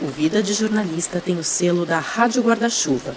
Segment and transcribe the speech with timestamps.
[0.00, 3.16] O Vida de Jornalista tem o selo da Rádio Guarda-Chuva.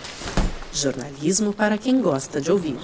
[0.74, 2.76] Jornalismo para quem gosta de ouvir.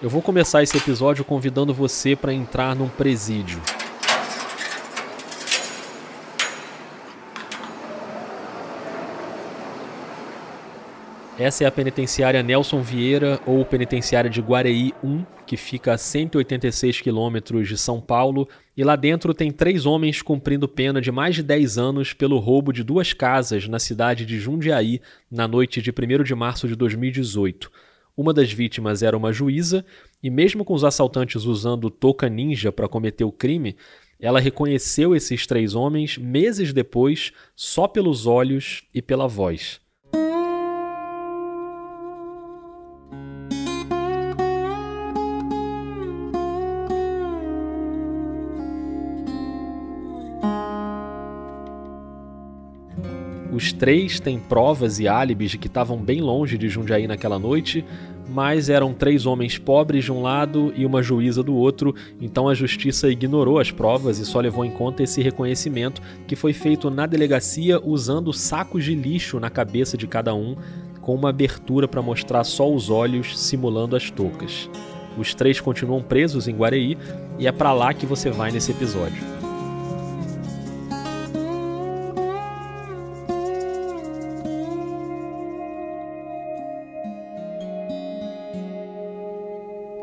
[0.00, 3.60] Eu vou começar esse episódio convidando você para entrar num presídio.
[11.40, 17.00] Essa é a penitenciária Nelson Vieira ou penitenciária de Guareí 1, que fica a 186
[17.00, 21.42] quilômetros de São Paulo, e lá dentro tem três homens cumprindo pena de mais de
[21.42, 26.22] 10 anos pelo roubo de duas casas na cidade de Jundiaí na noite de 1
[26.24, 27.72] de março de 2018.
[28.14, 29.82] Uma das vítimas era uma juíza,
[30.22, 33.76] e mesmo com os assaltantes usando touca ninja para cometer o crime,
[34.20, 39.80] ela reconheceu esses três homens meses depois só pelos olhos e pela voz.
[53.60, 57.84] Os três têm provas e álibis de que estavam bem longe de Jundiaí naquela noite,
[58.26, 62.54] mas eram três homens pobres de um lado e uma juíza do outro, então a
[62.54, 67.04] justiça ignorou as provas e só levou em conta esse reconhecimento que foi feito na
[67.04, 70.56] delegacia usando sacos de lixo na cabeça de cada um,
[71.02, 74.70] com uma abertura para mostrar só os olhos simulando as toucas.
[75.18, 76.96] Os três continuam presos em Guareí
[77.38, 79.39] e é para lá que você vai nesse episódio.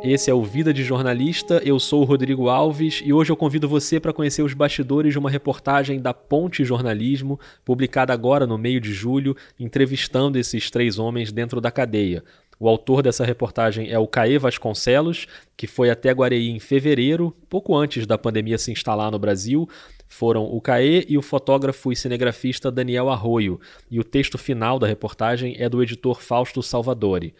[0.09, 1.61] Esse é o Vida de Jornalista.
[1.65, 5.19] Eu sou o Rodrigo Alves e hoje eu convido você para conhecer os bastidores de
[5.19, 11.29] uma reportagem da Ponte Jornalismo, publicada agora no meio de julho, entrevistando esses três homens
[11.29, 12.23] dentro da cadeia.
[12.57, 15.27] O autor dessa reportagem é o Caê Vasconcelos,
[15.57, 19.67] que foi até Guareí em fevereiro, pouco antes da pandemia se instalar no Brasil.
[20.07, 23.59] Foram o Caê e o fotógrafo e cinegrafista Daniel Arroio,
[23.91, 27.35] e o texto final da reportagem é do editor Fausto Salvadori.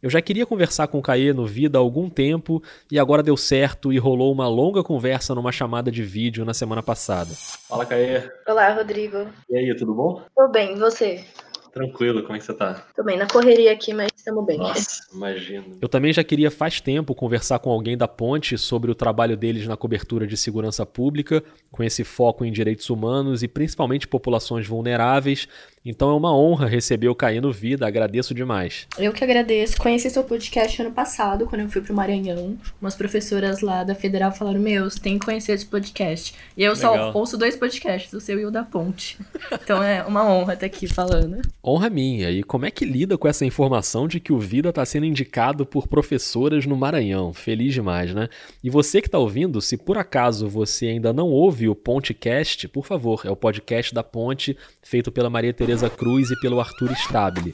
[0.00, 3.36] Eu já queria conversar com o Caê no Vida há algum tempo e agora deu
[3.36, 7.34] certo e rolou uma longa conversa numa chamada de vídeo na semana passada.
[7.68, 8.30] Fala, Caê.
[8.46, 9.26] Olá, Rodrigo.
[9.50, 10.22] E aí, tudo bom?
[10.36, 11.24] Tô bem, e você?
[11.72, 12.86] Tranquilo, como é que você tá?
[12.94, 14.58] Tô bem, na correria aqui, mas estamos bem.
[14.58, 15.78] Nossa, imagino.
[15.80, 19.66] Eu também já queria faz tempo conversar com alguém da Ponte sobre o trabalho deles
[19.66, 25.48] na cobertura de segurança pública, com esse foco em direitos humanos e principalmente populações vulneráveis.
[25.90, 28.86] Então é uma honra receber o Caí Vida, agradeço demais.
[28.98, 29.78] Eu que agradeço.
[29.78, 32.58] Conheci seu podcast ano passado, quando eu fui pro Maranhão.
[32.78, 36.34] Umas professoras lá da Federal falaram: Meu, você tem que conhecer esse podcast.
[36.54, 37.12] E eu Legal.
[37.12, 39.16] só ouço dois podcasts, o seu e o da Ponte.
[39.68, 41.42] Então é uma honra estar aqui falando.
[41.64, 42.30] Honra minha.
[42.30, 45.66] E como é que lida com essa informação de que o Vida está sendo indicado
[45.66, 47.34] por professoras no Maranhão?
[47.34, 48.28] Feliz demais, né?
[48.64, 52.86] E você que está ouvindo, se por acaso você ainda não ouve o Pontecast, por
[52.86, 57.52] favor, é o podcast da Ponte, feito pela Maria Tereza Cruz e pelo Arthur Stabile.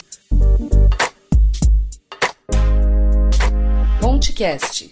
[4.01, 4.89] Pontecast.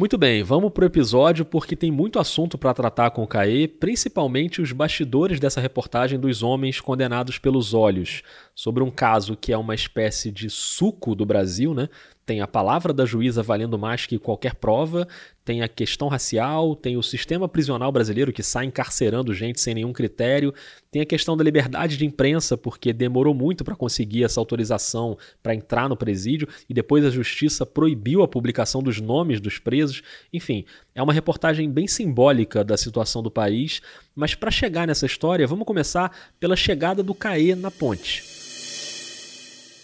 [0.00, 4.62] Muito bem, vamos pro episódio porque tem muito assunto para tratar com o Caê, principalmente
[4.62, 8.22] os bastidores dessa reportagem dos homens condenados pelos olhos,
[8.54, 11.90] sobre um caso que é uma espécie de suco do Brasil, né?
[12.30, 15.08] Tem a palavra da juíza valendo mais que qualquer prova,
[15.44, 19.92] tem a questão racial, tem o sistema prisional brasileiro que sai encarcerando gente sem nenhum
[19.92, 20.54] critério,
[20.92, 25.56] tem a questão da liberdade de imprensa, porque demorou muito para conseguir essa autorização para
[25.56, 30.00] entrar no presídio e depois a justiça proibiu a publicação dos nomes dos presos.
[30.32, 30.64] Enfim,
[30.94, 33.82] é uma reportagem bem simbólica da situação do país,
[34.14, 38.29] mas para chegar nessa história, vamos começar pela chegada do CAE na ponte.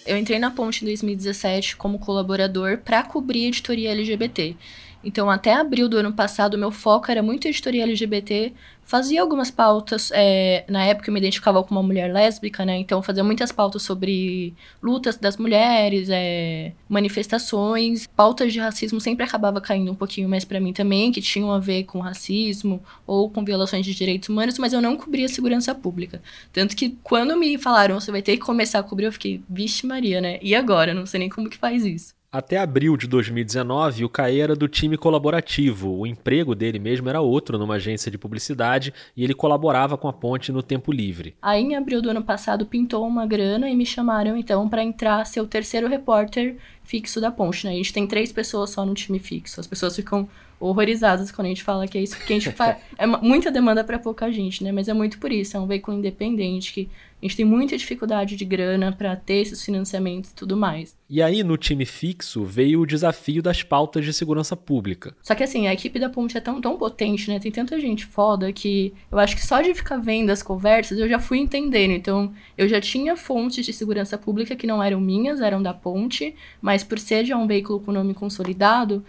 [0.07, 4.57] Eu entrei na Ponte em 2017 como colaborador para cobrir a editoria LGBT.
[5.05, 8.53] Então, até abril do ano passado, meu foco era muito editoria LGBT.
[8.85, 10.11] Fazia algumas pautas.
[10.13, 12.77] É, na época, eu me identificava com uma mulher lésbica, né?
[12.77, 18.07] Então, fazia muitas pautas sobre lutas das mulheres, é, manifestações.
[18.17, 21.59] Pautas de racismo sempre acabava caindo um pouquinho mais para mim também, que tinham a
[21.59, 26.21] ver com racismo ou com violações de direitos humanos, mas eu não cobria segurança pública.
[26.53, 29.87] Tanto que, quando me falaram, você vai ter que começar a cobrir, eu fiquei, vixe
[29.87, 30.39] Maria, né?
[30.43, 30.95] E agora?
[30.95, 32.16] Não sei nem como que faz isso.
[32.31, 35.97] Até abril de 2019, o Caê era do time colaborativo.
[35.97, 40.13] O emprego dele mesmo era outro numa agência de publicidade e ele colaborava com a
[40.13, 41.35] ponte no tempo livre.
[41.41, 45.25] Aí, em abril do ano passado, pintou uma grana e me chamaram então para entrar
[45.25, 46.57] ser o terceiro repórter
[46.87, 47.73] fixo da ponte, né?
[47.73, 49.61] A gente tem três pessoas só no time fixo.
[49.61, 50.29] As pessoas ficam
[50.59, 52.77] horrorizadas quando a gente fala que é isso, porque a gente faz.
[52.97, 54.73] É muita demanda para pouca gente, né?
[54.73, 55.57] Mas é muito por isso.
[55.57, 56.89] É um veículo independente que
[57.21, 60.95] a gente tem muita dificuldade de grana para ter esses financiamentos e tudo mais.
[61.09, 65.15] E aí, no time fixo, veio o desafio das pautas de segurança pública.
[65.23, 67.39] Só que assim, a equipe da Ponte é tão, tão potente, né?
[67.39, 71.09] Tem tanta gente foda que eu acho que só de ficar vendo as conversas eu
[71.09, 71.93] já fui entendendo.
[71.93, 76.35] Então, eu já tinha fontes de segurança pública que não eram minhas, eram da Ponte,
[76.61, 79.05] mas por ser já um veículo com nome consolidado,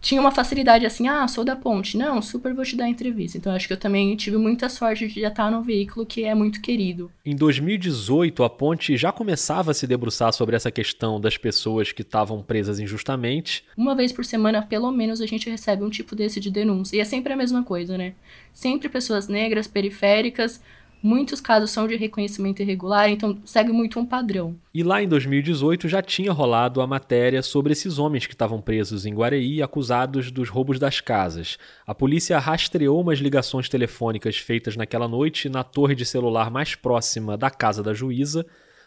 [0.00, 1.96] tinha uma facilidade assim, ah, sou da ponte.
[1.96, 3.36] Não, super vou te dar entrevista.
[3.36, 6.34] Então acho que eu também tive muita sorte de já estar no veículo que é
[6.34, 7.10] muito querido.
[7.24, 12.02] Em 2018, a ponte já começava a se debruçar sobre essa questão das pessoas que
[12.02, 13.64] estavam presas injustamente.
[13.76, 16.96] Uma vez por semana, pelo menos, a gente recebe um tipo desse de denúncia.
[16.96, 18.14] E é sempre a mesma coisa, né?
[18.54, 20.60] Sempre pessoas negras, periféricas,
[21.02, 24.54] Muitos casos são de reconhecimento irregular, então segue muito um padrão.
[24.72, 29.06] E lá em 2018 já tinha rolado a matéria sobre esses homens que estavam presos
[29.06, 31.56] em Guareí acusados dos roubos das casas.
[31.86, 37.36] A polícia rastreou umas ligações telefônicas feitas naquela noite na torre de celular mais próxima
[37.36, 38.44] da casa da juíza.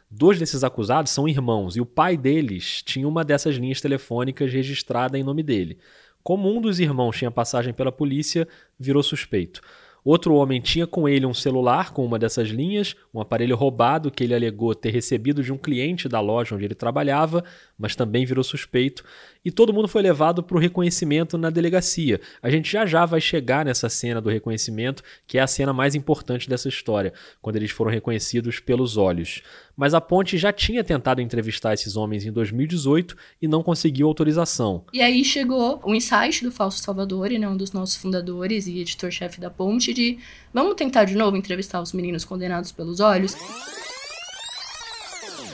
[0.09, 5.17] Dois desses acusados são irmãos e o pai deles tinha uma dessas linhas telefônicas registrada
[5.17, 5.79] em nome dele.
[6.23, 8.47] Como um dos irmãos tinha passagem pela polícia,
[8.79, 9.61] virou suspeito.
[10.03, 14.23] Outro homem tinha com ele um celular com uma dessas linhas, um aparelho roubado que
[14.23, 17.43] ele alegou ter recebido de um cliente da loja onde ele trabalhava,
[17.77, 19.03] mas também virou suspeito,
[19.43, 22.19] e todo mundo foi levado para o reconhecimento na delegacia.
[22.41, 25.95] A gente já já vai chegar nessa cena do reconhecimento, que é a cena mais
[25.95, 29.41] importante dessa história, quando eles foram reconhecidos pelos olhos.
[29.75, 34.85] Mas a Ponte já tinha tentado entrevistar esses homens em 2018 e não conseguiu autorização.
[34.93, 39.41] E aí chegou o insight do Falso Salvador, né, um dos nossos fundadores e editor-chefe
[39.41, 40.19] da Ponte, de
[40.53, 43.35] vamos tentar de novo entrevistar os meninos condenados pelos olhos.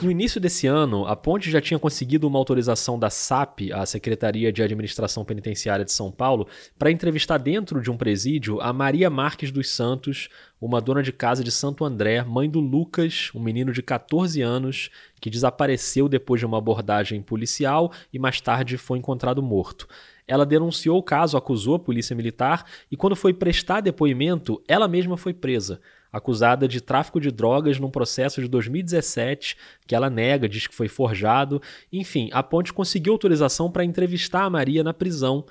[0.02, 4.50] No início desse ano, a Ponte já tinha conseguido uma autorização da SAP, a Secretaria
[4.50, 6.48] de Administração Penitenciária de São Paulo,
[6.78, 11.44] para entrevistar dentro de um presídio a Maria Marques dos Santos, uma dona de casa
[11.44, 14.88] de Santo André, mãe do Lucas, um menino de 14 anos
[15.20, 19.86] que desapareceu depois de uma abordagem policial e mais tarde foi encontrado morto.
[20.26, 25.18] Ela denunciou o caso, acusou a polícia militar e, quando foi prestar depoimento, ela mesma
[25.18, 25.78] foi presa
[26.12, 30.88] acusada de tráfico de drogas num processo de 2017 que ela nega, diz que foi
[30.88, 31.60] forjado.
[31.92, 35.44] Enfim, a Ponte conseguiu autorização para entrevistar a Maria na prisão.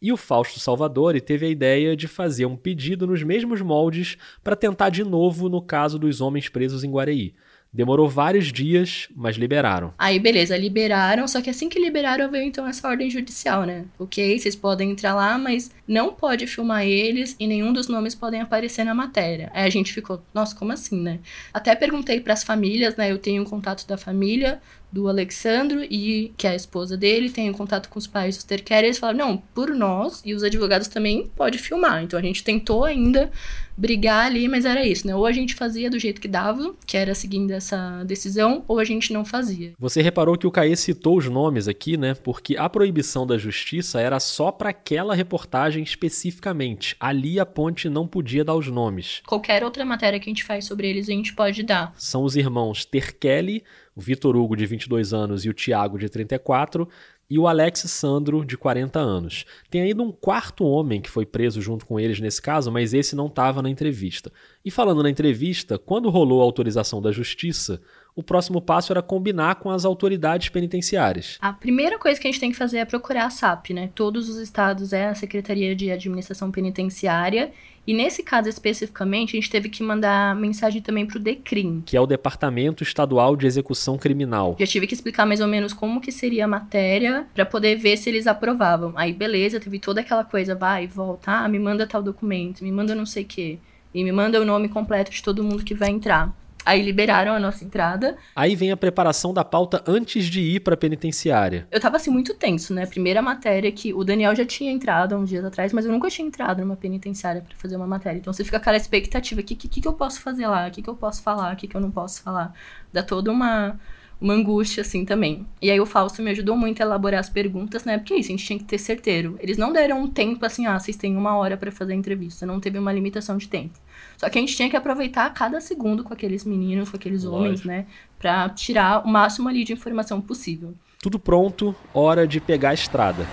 [0.00, 4.54] E o Fausto Salvadori teve a ideia de fazer um pedido nos mesmos moldes para
[4.54, 7.34] tentar de novo no caso dos homens presos em Guareí.
[7.72, 9.92] Demorou vários dias, mas liberaram.
[9.98, 13.84] Aí, beleza, liberaram, só que assim que liberaram veio então essa ordem judicial, né?
[13.98, 18.40] Ok, vocês podem entrar lá, mas não pode filmar eles e nenhum dos nomes podem
[18.40, 19.50] aparecer na matéria.
[19.52, 21.18] Aí a gente ficou, nossa, como assim, né?
[21.52, 23.12] Até perguntei para as famílias, né?
[23.12, 24.60] Eu tenho um contato da família
[24.96, 28.82] do Alexandro e que é a esposa dele, tenho contato com os pais dos Terquer,
[28.82, 32.02] e eles falaram, não, por nós e os advogados também pode filmar.
[32.02, 33.30] Então a gente tentou ainda
[33.76, 35.14] brigar ali, mas era isso, né?
[35.14, 38.84] Ou a gente fazia do jeito que dava, que era seguindo essa decisão, ou a
[38.84, 39.74] gente não fazia.
[39.78, 42.14] Você reparou que o Caê citou os nomes aqui, né?
[42.14, 46.96] Porque a proibição da justiça era só para aquela reportagem especificamente.
[46.98, 49.20] Ali a ponte não podia dar os nomes.
[49.26, 51.92] Qualquer outra matéria que a gente faz sobre eles, a gente pode dar.
[51.98, 53.62] São os irmãos Terkelly,
[53.96, 56.86] o Vitor Hugo, de 22 anos, e o Tiago, de 34,
[57.28, 59.46] e o Alex Sandro, de 40 anos.
[59.70, 63.16] Tem ainda um quarto homem que foi preso junto com eles nesse caso, mas esse
[63.16, 64.30] não estava na entrevista.
[64.62, 67.80] E falando na entrevista, quando rolou a autorização da justiça,
[68.16, 71.36] o próximo passo era combinar com as autoridades penitenciárias.
[71.38, 73.90] A primeira coisa que a gente tem que fazer é procurar a SAP, né?
[73.94, 77.52] Todos os estados é a Secretaria de Administração Penitenciária
[77.86, 81.82] e nesse caso especificamente, a gente teve que mandar mensagem também para o DECRIM.
[81.84, 84.56] Que é o Departamento Estadual de Execução Criminal.
[84.58, 87.98] Já tive que explicar mais ou menos como que seria a matéria para poder ver
[87.98, 88.92] se eles aprovavam.
[88.96, 92.72] Aí, beleza, teve toda aquela coisa, vai e volta, ah, me manda tal documento, me
[92.72, 93.58] manda não sei o quê.
[93.94, 96.34] E me manda o nome completo de todo mundo que vai entrar.
[96.66, 98.16] Aí liberaram a nossa entrada.
[98.34, 101.64] Aí vem a preparação da pauta antes de ir pra penitenciária.
[101.70, 102.84] Eu tava assim muito tenso, né?
[102.86, 106.08] Primeira matéria que o Daniel já tinha entrado há uns dias atrás, mas eu nunca
[106.08, 108.18] tinha entrado numa penitenciária para fazer uma matéria.
[108.18, 110.66] Então você fica com aquela expectativa: o que, que, que eu posso fazer lá?
[110.66, 111.54] O que, que eu posso falar?
[111.54, 112.52] O que, que eu não posso falar?
[112.92, 113.78] Dá toda uma
[114.20, 115.46] uma angústia, assim, também.
[115.60, 117.98] E aí o Fausto me ajudou muito a elaborar as perguntas, né?
[117.98, 119.36] Porque é isso, a gente tinha que ter certeiro.
[119.40, 122.46] Eles não deram um tempo assim, ah, vocês têm uma hora para fazer a entrevista.
[122.46, 123.78] Não teve uma limitação de tempo.
[124.16, 127.44] Só que a gente tinha que aproveitar cada segundo com aqueles meninos, com aqueles Lógico.
[127.44, 127.86] homens, né?
[128.18, 130.74] Pra tirar o máximo ali de informação possível.
[131.02, 133.26] Tudo pronto, hora de pegar a estrada.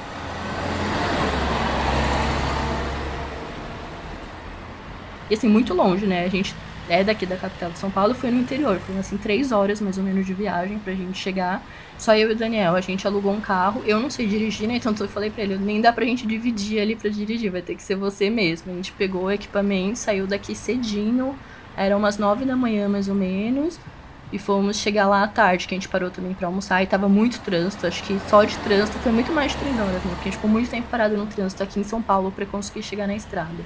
[5.30, 6.26] E assim, muito longe, né?
[6.26, 6.54] A gente
[6.90, 8.78] é daqui da capital de São Paulo, foi no interior.
[8.80, 11.64] Foi assim, três horas mais ou menos de viagem pra gente chegar.
[11.98, 13.82] Só eu e o Daniel, a gente alugou um carro.
[13.86, 14.76] Eu não sei dirigir, né?
[14.76, 17.76] Então eu falei pra ele, nem dá pra gente dividir ali pra dirigir, vai ter
[17.76, 18.72] que ser você mesmo.
[18.72, 21.36] A gente pegou o equipamento, saiu daqui cedinho,
[21.78, 23.80] eram umas nove da manhã mais ou menos.
[24.32, 27.08] E fomos chegar lá à tarde, que a gente parou também pra almoçar e tava
[27.08, 27.86] muito trânsito.
[27.86, 30.02] Acho que só de trânsito foi muito mais de três horas, né?
[30.10, 32.82] Porque a gente ficou muito tempo parado no trânsito aqui em São Paulo para conseguir
[32.82, 33.64] chegar na estrada.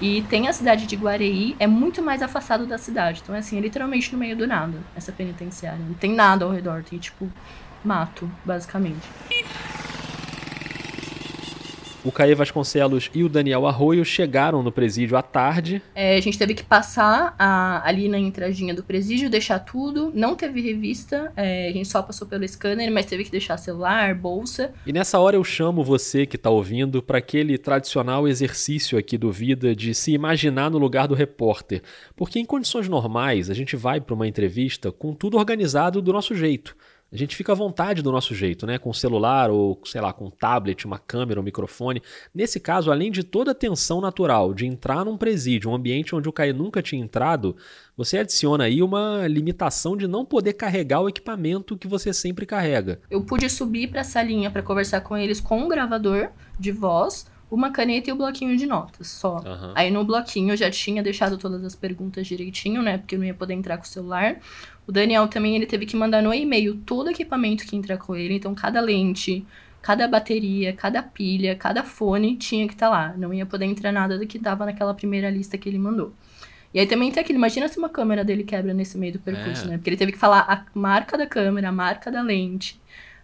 [0.00, 3.20] E tem a cidade de Guareí, é muito mais afastado da cidade.
[3.22, 5.78] Então, é assim, é literalmente no meio do nada, essa penitenciária.
[5.78, 7.30] Não tem nada ao redor, tem, tipo,
[7.82, 9.08] mato, basicamente.
[12.06, 15.82] O Caê Vasconcelos e o Daniel Arroio chegaram no presídio à tarde.
[15.92, 20.12] É, a gente teve que passar a- ali na entradinha do presídio, deixar tudo.
[20.14, 24.14] Não teve revista, é, a gente só passou pelo scanner, mas teve que deixar celular,
[24.14, 24.72] bolsa.
[24.86, 29.32] E nessa hora eu chamo você que está ouvindo para aquele tradicional exercício aqui do
[29.32, 31.82] Vida de se imaginar no lugar do repórter.
[32.14, 36.36] Porque em condições normais a gente vai para uma entrevista com tudo organizado do nosso
[36.36, 36.76] jeito.
[37.12, 38.78] A gente fica à vontade do nosso jeito, né?
[38.78, 42.02] Com celular ou, sei lá, com um tablet, uma câmera, um microfone.
[42.34, 46.28] Nesse caso, além de toda a tensão natural de entrar num presídio, um ambiente onde
[46.28, 47.56] o Caio nunca tinha entrado,
[47.96, 53.00] você adiciona aí uma limitação de não poder carregar o equipamento que você sempre carrega.
[53.08, 57.70] Eu pude subir pra salinha pra conversar com eles com um gravador de voz, uma
[57.70, 59.38] caneta e o bloquinho de notas, só.
[59.38, 59.72] Aham.
[59.76, 62.98] Aí no bloquinho eu já tinha deixado todas as perguntas direitinho, né?
[62.98, 64.40] Porque eu não ia poder entrar com o celular.
[64.86, 68.14] O Daniel também ele teve que mandar no e-mail todo o equipamento que entra com
[68.14, 69.44] ele, então cada lente,
[69.82, 73.14] cada bateria, cada pilha, cada fone tinha que estar lá.
[73.16, 76.12] Não ia poder entrar nada do que tava naquela primeira lista que ele mandou.
[76.72, 79.64] E aí também tem aquilo, imagina se uma câmera dele quebra nesse meio do percurso,
[79.64, 79.68] É.
[79.70, 79.76] né?
[79.78, 82.78] Porque ele teve que falar a marca da câmera, a marca da lente.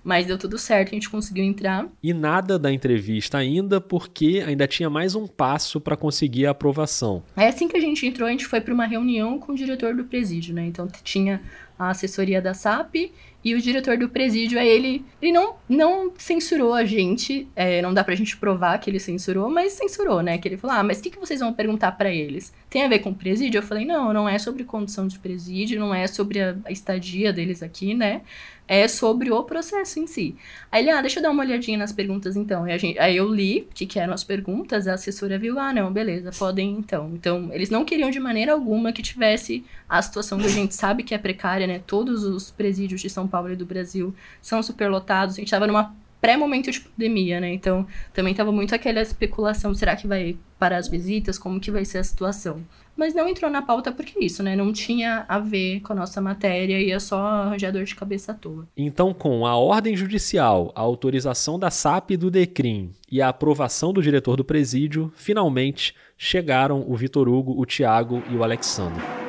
[0.04, 1.86] Mas deu tudo certo, a gente conseguiu entrar.
[2.02, 7.22] E nada da entrevista ainda, porque ainda tinha mais um passo para conseguir a aprovação.
[7.36, 9.94] Aí assim que a gente entrou, a gente foi para uma reunião com o diretor
[9.94, 10.66] do presídio, né?
[10.66, 11.40] Então tinha
[11.82, 13.10] a assessoria da SAP
[13.44, 17.92] e o diretor do presídio, aí ele, ele não, não censurou a gente, é, não
[17.92, 20.38] dá pra gente provar que ele censurou, mas censurou, né?
[20.38, 22.52] Que ele falou, ah, mas o que, que vocês vão perguntar pra eles?
[22.70, 23.58] Tem a ver com presídio?
[23.58, 27.32] Eu falei, não, não é sobre condição de presídio, não é sobre a, a estadia
[27.32, 28.22] deles aqui, né?
[28.68, 30.36] É sobre o processo em si.
[30.70, 32.66] Aí ele, ah, deixa eu dar uma olhadinha nas perguntas então.
[32.66, 35.72] E gente, aí eu li o que, que eram as perguntas, a assessora viu, ah,
[35.72, 37.10] não, beleza, podem então.
[37.12, 41.02] Então, eles não queriam de maneira alguma que tivesse a situação que a gente sabe
[41.02, 41.71] que é precária, né?
[41.80, 45.36] Todos os presídios de São Paulo e do Brasil são superlotados.
[45.36, 47.52] A gente tava numa pré-momento de pandemia, né?
[47.52, 51.36] Então, também tava muito aquela especulação, será que vai parar as visitas?
[51.36, 52.62] Como que vai ser a situação?
[52.96, 54.54] Mas não entrou na pauta porque é isso, né?
[54.54, 58.34] Não tinha a ver com a nossa matéria, ia só arranjar dor de cabeça à
[58.36, 58.68] toa.
[58.76, 63.92] Então, com a ordem judicial, a autorização da SAP e do DECRIM e a aprovação
[63.92, 69.21] do diretor do presídio, finalmente chegaram o Vitor Hugo, o Tiago e o Alexandre.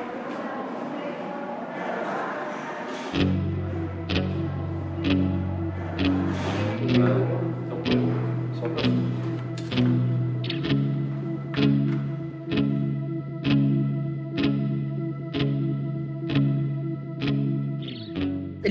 [6.94, 7.23] Amen.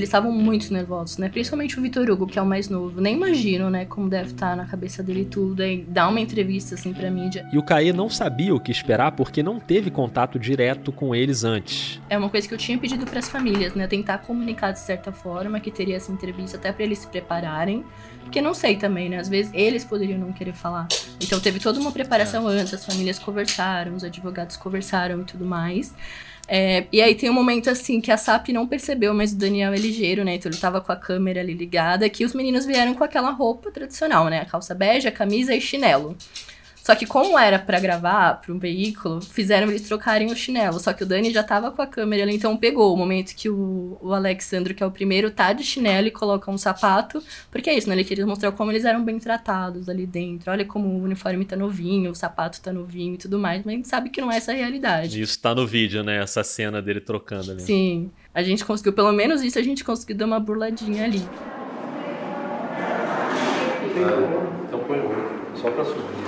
[0.03, 1.29] Eles estavam muito nervosos, né?
[1.29, 2.99] Principalmente o Vitor Hugo, que é o mais novo.
[2.99, 5.63] Nem imagino, né, como deve estar na cabeça dele tudo.
[5.63, 7.47] Aí dá uma entrevista, assim, pra mídia.
[7.53, 11.45] E o Caê não sabia o que esperar porque não teve contato direto com eles
[11.45, 12.01] antes.
[12.09, 13.87] É uma coisa que eu tinha pedido pras famílias, né?
[13.87, 17.85] Tentar comunicar de certa forma que teria essa entrevista, até pra eles se prepararem.
[18.23, 19.19] Porque não sei também, né?
[19.19, 20.85] Às vezes eles poderiam não querer falar.
[21.21, 25.95] Então teve toda uma preparação antes, as famílias conversaram, os advogados conversaram e tudo mais.
[26.55, 29.73] É, e aí tem um momento assim que a SAP não percebeu, mas o Daniel
[29.73, 30.35] é ligeiro, né?
[30.35, 33.71] Então ele tava com a câmera ali ligada, que os meninos vieram com aquela roupa
[33.71, 34.41] tradicional, né?
[34.41, 36.15] A calça bege, a camisa e chinelo.
[36.83, 40.81] Só que como era pra gravar para um veículo, fizeram eles trocarem o chinelo.
[40.81, 43.49] Só que o Dani já tava com a câmera ali, então pegou o momento que
[43.49, 47.23] o, o Alexandro, que é o primeiro, tá de chinelo e coloca um sapato.
[47.49, 47.95] Porque é isso, né?
[47.95, 50.51] Ele queria mostrar como eles eram bem tratados ali dentro.
[50.51, 53.63] Olha como o uniforme tá novinho, o sapato tá novinho e tudo mais.
[53.63, 55.21] Mas a gente sabe que não é essa a realidade.
[55.21, 56.21] Isso tá no vídeo, né?
[56.21, 57.61] Essa cena dele trocando ali.
[57.61, 58.11] Sim.
[58.33, 61.25] A gente conseguiu, pelo menos isso, a gente conseguiu dar uma burladinha ali.
[64.67, 66.22] Então põe o outro, só pra subir.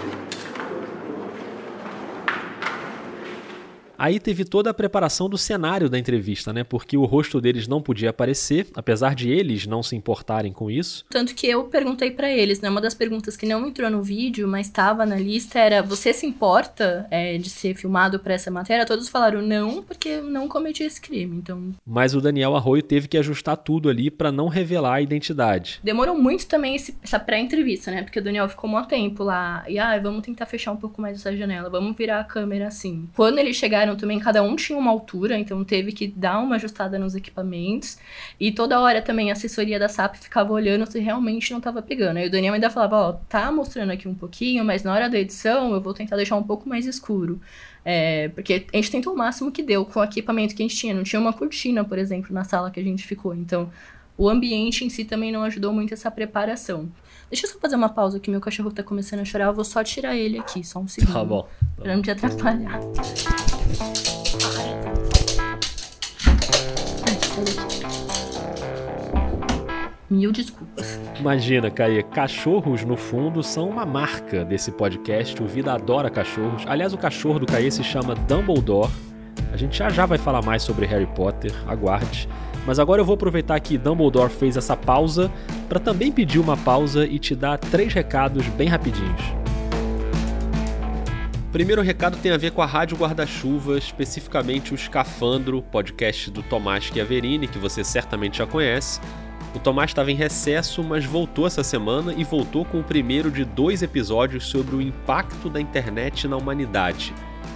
[3.98, 6.64] Aí teve toda a preparação do cenário da entrevista, né?
[6.64, 11.06] Porque o rosto deles não podia aparecer, apesar de eles não se importarem com isso.
[11.10, 12.70] Tanto que eu perguntei para eles, né?
[12.70, 16.26] Uma das perguntas que não entrou no vídeo, mas estava na lista era: você se
[16.26, 18.86] importa é, de ser filmado para essa matéria?
[18.86, 21.38] Todos falaram não, porque eu não cometi esse crime.
[21.38, 21.72] Então.
[21.86, 25.80] Mas o Daniel Arroio teve que ajustar tudo ali para não revelar a identidade.
[25.84, 28.04] Demorou muito também esse, essa pré-entrevista, né?
[28.04, 29.64] Porque o Daniel ficou um tempo lá.
[29.68, 33.08] E ah, vamos tentar fechar um pouco mais essa janela, vamos virar a câmera assim.
[33.16, 36.98] Quando eles chegaram também, cada um tinha uma altura, então teve que dar uma ajustada
[36.98, 37.98] nos equipamentos.
[38.40, 42.18] E toda hora também a assessoria da SAP ficava olhando se realmente não tava pegando.
[42.18, 45.20] Aí o Daniel ainda falava, ó, tá mostrando aqui um pouquinho, mas na hora da
[45.20, 47.40] edição eu vou tentar deixar um pouco mais escuro.
[47.84, 50.76] É, porque a gente tentou o máximo que deu com o equipamento que a gente
[50.76, 50.94] tinha.
[50.94, 53.36] Não tinha uma cortina, por exemplo, na sala que a gente ficou.
[53.36, 53.70] Então,
[54.18, 56.90] o ambiente em si também não ajudou muito essa preparação.
[57.30, 59.46] Deixa eu só fazer uma pausa que meu cachorro tá começando a chorar.
[59.46, 61.14] Eu vou só tirar ele aqui, só um segundo.
[61.14, 61.48] Tá bom.
[61.76, 62.80] Pra não te atrapalhar.
[70.10, 71.00] Mil desculpas.
[71.20, 75.42] Imagina, Caê, cachorros no fundo são uma marca desse podcast.
[75.42, 76.64] O Vida adora cachorros.
[76.68, 78.92] Aliás, o cachorro do Caê se chama Dumbledore.
[79.52, 82.30] A gente já já vai falar mais sobre Harry Potter, aguarde.
[82.66, 85.32] Mas agora eu vou aproveitar que Dumbledore fez essa pausa
[85.68, 89.45] para também pedir uma pausa e te dar três recados bem rapidinhos.
[91.56, 96.84] Primeiro recado tem a ver com a Rádio Guarda-Chuva, especificamente o Escafandro, podcast do Tomás
[96.84, 99.00] Chiaverini, que você certamente já conhece.
[99.56, 103.46] O Tomás estava em recesso, mas voltou essa semana e voltou com o primeiro de
[103.46, 107.14] dois episódios sobre o impacto da internet na humanidade.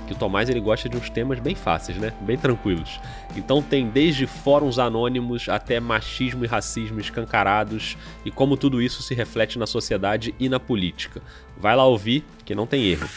[0.08, 2.14] Que o Tomás ele gosta de uns temas bem fáceis, né?
[2.22, 3.02] Bem tranquilos.
[3.36, 9.14] Então tem desde fóruns anônimos até machismo e racismo escancarados e como tudo isso se
[9.14, 11.22] reflete na sociedade e na política.
[11.58, 13.10] Vai lá ouvir, que não tem erro.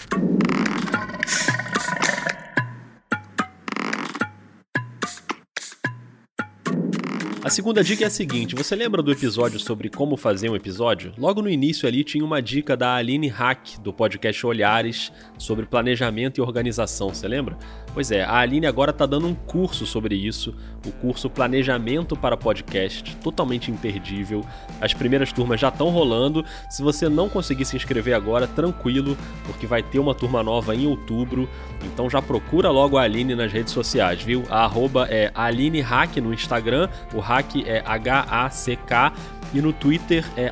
[7.45, 11.13] A segunda dica é a seguinte: você lembra do episódio sobre como fazer um episódio?
[11.19, 16.39] Logo no início ali tinha uma dica da Aline Hack, do podcast Olhares, sobre planejamento
[16.39, 17.59] e organização, você lembra?
[17.95, 20.55] Pois é, a Aline agora está dando um curso sobre isso,
[20.87, 24.45] o curso Planejamento para Podcast, totalmente imperdível.
[24.81, 26.43] As primeiras turmas já estão rolando.
[26.71, 30.87] Se você não conseguir se inscrever agora, tranquilo, porque vai ter uma turma nova em
[30.87, 31.47] outubro.
[31.85, 34.45] Então já procura logo a Aline nas redes sociais, viu?
[34.49, 39.13] A arroba é Aline Hack no Instagram, o hack é H-A-C-K
[39.53, 40.51] e no Twitter é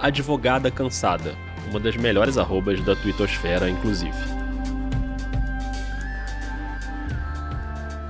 [0.00, 1.34] advogada cansada.
[1.68, 4.39] Uma das melhores arrobas da twittosfera, inclusive.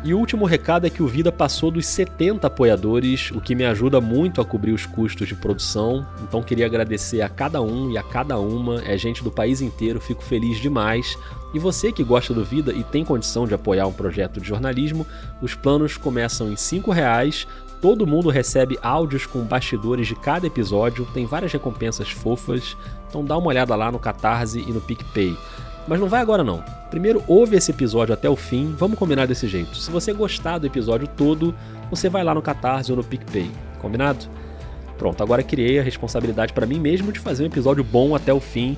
[0.03, 3.67] E o último recado é que o Vida passou dos 70 apoiadores, o que me
[3.67, 6.07] ajuda muito a cobrir os custos de produção.
[6.23, 10.01] Então queria agradecer a cada um e a cada uma, é gente do país inteiro,
[10.01, 11.19] fico feliz demais.
[11.53, 15.07] E você que gosta do Vida e tem condição de apoiar um projeto de jornalismo,
[15.43, 17.47] os planos começam em R$ reais.
[17.83, 22.75] Todo mundo recebe áudios com bastidores de cada episódio, tem várias recompensas fofas,
[23.07, 25.37] então dá uma olhada lá no Catarse e no PicPay.
[25.89, 26.63] Mas não vai agora não.
[26.91, 29.77] Primeiro ouve esse episódio até o fim, vamos combinar desse jeito.
[29.77, 31.55] Se você gostar do episódio todo,
[31.91, 34.27] você vai lá no Catarse ou no PicPay, combinado?
[34.99, 38.41] Pronto, agora criei a responsabilidade para mim mesmo de fazer um episódio bom até o
[38.41, 38.77] fim.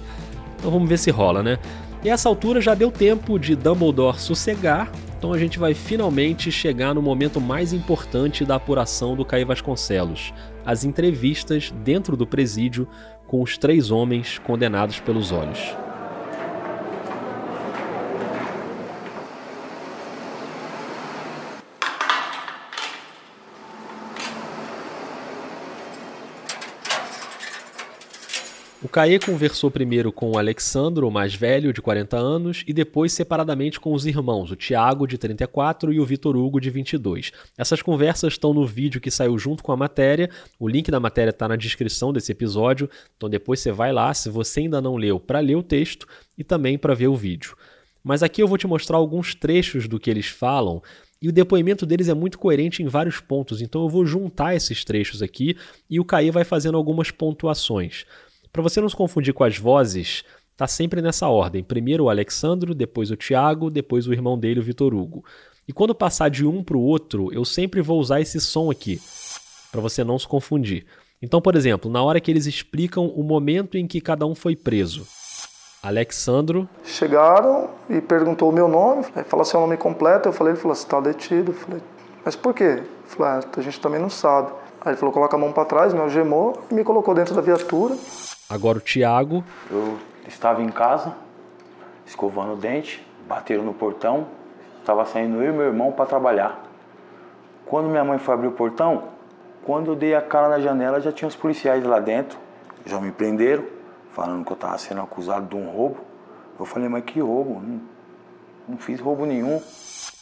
[0.58, 1.58] Então vamos ver se rola, né?
[2.04, 6.94] E essa altura já deu tempo de Dumbledore sossegar, então a gente vai finalmente chegar
[6.94, 10.32] no momento mais importante da apuração do Caí Vasconcelos,
[10.66, 12.88] as entrevistas dentro do presídio
[13.26, 15.81] com os três homens condenados pelos olhos.
[28.92, 33.80] Caê conversou primeiro com o Alexandro, o mais velho, de 40 anos, e depois separadamente
[33.80, 37.32] com os irmãos, o Tiago, de 34, e o Vitor Hugo, de 22.
[37.56, 40.28] Essas conversas estão no vídeo que saiu junto com a matéria,
[40.60, 44.28] o link da matéria está na descrição desse episódio, então depois você vai lá, se
[44.28, 47.56] você ainda não leu, para ler o texto e também para ver o vídeo.
[48.04, 50.82] Mas aqui eu vou te mostrar alguns trechos do que eles falam,
[51.22, 54.84] e o depoimento deles é muito coerente em vários pontos, então eu vou juntar esses
[54.84, 55.56] trechos aqui
[55.88, 58.04] e o Caê vai fazendo algumas pontuações.
[58.52, 60.24] Para você não se confundir com as vozes,
[60.58, 61.64] tá sempre nessa ordem.
[61.64, 65.24] Primeiro o Alexandro, depois o Tiago, depois o irmão dele, o Vitor Hugo.
[65.66, 69.00] E quando passar de um para o outro, eu sempre vou usar esse som aqui,
[69.70, 70.84] para você não se confundir.
[71.22, 74.54] Então, por exemplo, na hora que eles explicam o momento em que cada um foi
[74.54, 75.06] preso.
[75.82, 76.68] Alexandro.
[76.84, 80.28] Chegaram e perguntou o meu nome, falou seu nome completo.
[80.28, 81.52] Eu falei, ele falou, você está detido.
[81.52, 81.80] Eu falei,
[82.22, 82.82] mas por quê?
[82.82, 84.52] Eu falei, ah, a gente também não sabe.
[84.80, 87.40] Aí ele falou, coloca a mão para trás, me algemou e me colocou dentro da
[87.40, 87.96] viatura.
[88.52, 89.42] Agora o Tiago.
[89.70, 91.14] Eu estava em casa,
[92.06, 94.26] escovando o dente, bateram no portão
[94.82, 96.60] Estava saindo eu e meu irmão para trabalhar.
[97.64, 99.04] Quando minha mãe foi abrir o portão,
[99.64, 102.36] quando eu dei a cara na janela, já tinha os policiais lá dentro.
[102.84, 103.64] Já me prenderam,
[104.10, 105.98] falando que eu estava sendo acusado de um roubo.
[106.58, 107.60] Eu falei, mas que roubo?
[107.60, 107.80] Não,
[108.70, 109.62] não fiz roubo nenhum.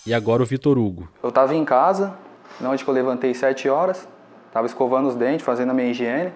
[0.07, 1.09] E agora o Vitor Hugo.
[1.23, 2.15] Eu estava em casa,
[2.61, 4.07] na onde que eu levantei sete horas,
[4.47, 6.35] estava escovando os dentes, fazendo a minha higiene,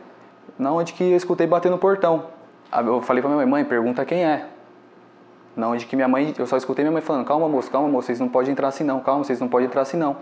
[0.58, 2.24] na onde que eu escutei bater no portão.
[2.72, 4.46] Eu falei para minha mãe, mãe, pergunta quem é.
[5.56, 8.06] Na onde que minha mãe, eu só escutei minha mãe falando, calma moço, calma moço,
[8.06, 10.16] vocês não podem entrar assim não, calma, vocês não podem entrar assim não.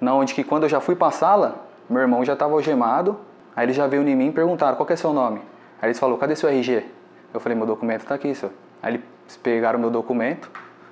[0.00, 3.18] Na onde que quando eu já fui para a sala, meu irmão já estava algemado,
[3.54, 5.40] aí ele já veio em mim e perguntaram, qual que é seu nome?
[5.80, 6.84] Aí eles falaram, cadê seu RG?
[7.32, 8.52] Eu falei, meu documento está aqui, senhor.
[8.82, 10.50] Aí eles pegaram meu documento,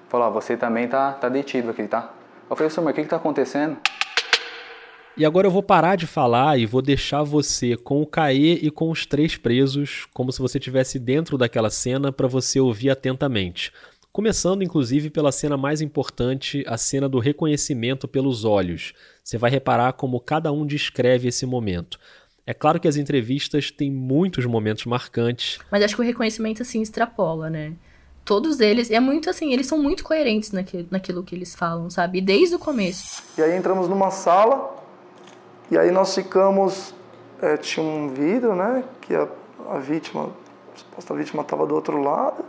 [0.08, 2.10] falaram, você também tá, tá detido aqui, tá?
[2.48, 3.76] Eu falei, senhor, mas o que está acontecendo?
[5.18, 8.70] E agora eu vou parar de falar e vou deixar você com o Caê e
[8.70, 13.72] com os três presos, como se você estivesse dentro daquela cena para você ouvir atentamente.
[14.12, 18.92] Começando, inclusive, pela cena mais importante, a cena do reconhecimento pelos olhos.
[19.24, 21.98] Você vai reparar como cada um descreve esse momento.
[22.46, 25.58] É claro que as entrevistas têm muitos momentos marcantes.
[25.68, 27.72] Mas acho que o reconhecimento, assim, extrapola, né?
[28.24, 32.20] Todos eles, é muito assim, eles são muito coerentes naquilo, naquilo que eles falam, sabe?
[32.20, 33.24] Desde o começo.
[33.36, 34.78] E aí entramos numa sala,
[35.70, 36.94] e aí nós ficamos,
[37.42, 39.28] é, tinha um vidro, né, que a,
[39.70, 40.30] a vítima,
[40.74, 42.44] a suposta vítima estava do outro lado.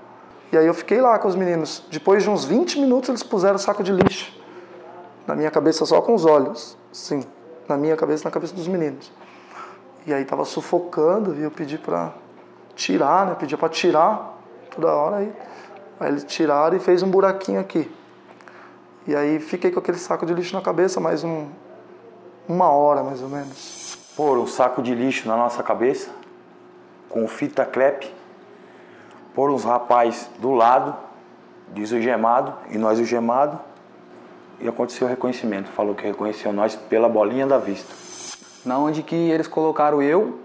[0.51, 1.85] E aí eu fiquei lá com os meninos.
[1.91, 4.39] Depois de uns 20 minutos eles puseram o saco de lixo
[5.27, 7.23] na minha cabeça só com os olhos, sim,
[7.67, 9.11] na minha cabeça, na cabeça dos meninos.
[10.07, 12.13] E aí tava sufocando e eu pedi para
[12.75, 14.39] tirar, né, pedi para tirar
[14.73, 15.31] toda hora aí.
[15.99, 17.91] Aí eles tiraram e fez um buraquinho aqui.
[19.05, 21.47] E aí fiquei com aquele saco de lixo na cabeça mais um,
[22.49, 23.95] uma hora mais ou menos.
[24.17, 26.09] Pôr um saco de lixo na nossa cabeça,
[27.07, 28.11] com fita crepe,
[29.35, 30.95] pôr uns rapazes do lado,
[31.71, 33.59] diz o gemado, e nós o gemado,
[34.59, 35.69] e aconteceu o reconhecimento.
[35.69, 37.93] Falou que reconheceu nós pela bolinha da vista.
[38.65, 40.39] Na onde que eles colocaram eu,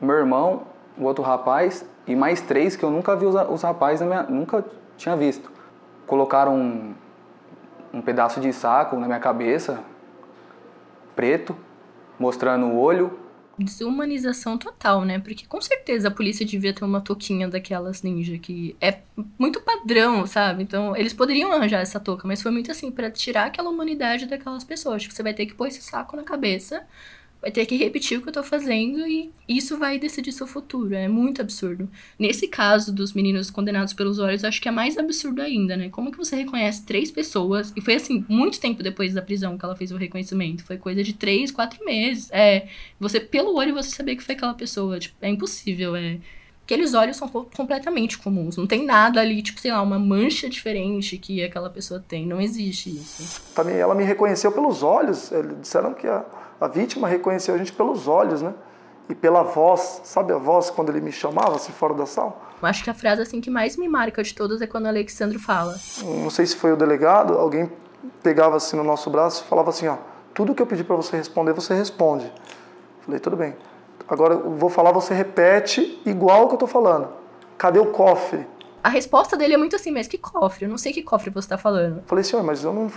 [0.00, 0.62] meu irmão,
[0.98, 4.62] o outro rapaz e mais três que eu nunca vi os, os rapazes, minha, nunca
[4.96, 5.50] tinha visto.
[6.06, 6.94] Colocaram um,
[7.92, 9.82] um pedaço de saco na minha cabeça,
[11.16, 11.56] preto,
[12.18, 13.18] mostrando o olho.
[13.58, 15.18] Desumanização total, né?
[15.18, 19.00] Porque com certeza a polícia devia ter uma touquinha daquelas ninja que é
[19.38, 20.62] muito padrão, sabe?
[20.62, 24.62] Então eles poderiam arranjar essa touca, mas foi muito assim, para tirar aquela humanidade daquelas
[24.62, 25.02] pessoas.
[25.02, 26.86] Tipo, você vai ter que pôr esse saco na cabeça
[27.46, 30.94] vai ter que repetir o que eu tô fazendo e isso vai decidir seu futuro.
[30.94, 31.88] É muito absurdo.
[32.18, 35.88] Nesse caso dos meninos condenados pelos olhos, acho que é mais absurdo ainda, né?
[35.88, 37.72] Como que você reconhece três pessoas?
[37.76, 40.64] E foi assim, muito tempo depois da prisão que ela fez o reconhecimento.
[40.64, 42.28] Foi coisa de três, quatro meses.
[42.32, 42.66] É,
[42.98, 44.98] você, pelo olho, você saber que foi aquela pessoa.
[44.98, 46.18] Tipo, é impossível, é.
[46.64, 48.56] Aqueles olhos são completamente comuns.
[48.56, 52.26] Não tem nada ali, tipo, sei lá, uma mancha diferente que aquela pessoa tem.
[52.26, 53.40] Não existe isso.
[53.54, 55.30] Também ela me reconheceu pelos olhos.
[55.30, 56.26] Eles disseram que a
[56.60, 58.54] a vítima reconheceu a gente pelos olhos, né?
[59.08, 62.36] E pela voz, sabe a voz quando ele me chamava assim fora da sala?
[62.60, 64.88] Eu acho que a frase assim que mais me marca de todas é quando o
[64.88, 65.76] Alexandre fala.
[66.02, 67.70] Não sei se foi o delegado, alguém
[68.22, 69.96] pegava assim no nosso braço e falava assim, ó,
[70.34, 72.32] tudo que eu pedi para você responder, você responde.
[73.02, 73.54] Falei, tudo bem.
[74.08, 77.08] Agora eu vou falar, você repete igual o que eu tô falando.
[77.58, 78.46] Cadê o cofre?
[78.82, 80.64] A resposta dele é muito assim, mas que cofre?
[80.64, 82.02] Eu não sei que cofre você tá falando.
[82.06, 82.90] Falei, senhor, mas eu não.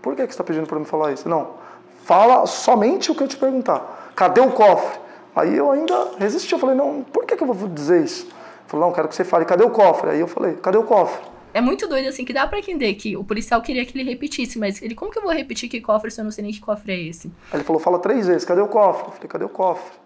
[0.00, 1.28] Por que, que você está pedindo para me falar isso?
[1.28, 1.63] Não.
[2.04, 4.12] Fala somente o que eu te perguntar.
[4.14, 5.00] Cadê o cofre?
[5.34, 6.52] Aí eu ainda resisti.
[6.52, 8.26] Eu falei, não, por que, que eu vou dizer isso?
[8.26, 8.34] Ele
[8.66, 10.10] falou, não, quero que você fale, cadê o cofre?
[10.10, 11.24] Aí eu falei, cadê o cofre?
[11.54, 14.58] É muito doido, assim, que dá pra entender que o policial queria que ele repetisse,
[14.58, 16.60] mas ele, como que eu vou repetir que cofre se eu não sei nem que
[16.60, 17.28] cofre é esse?
[17.50, 19.06] Aí ele falou, fala três vezes, cadê o cofre?
[19.06, 19.96] Eu falei, cadê o cofre?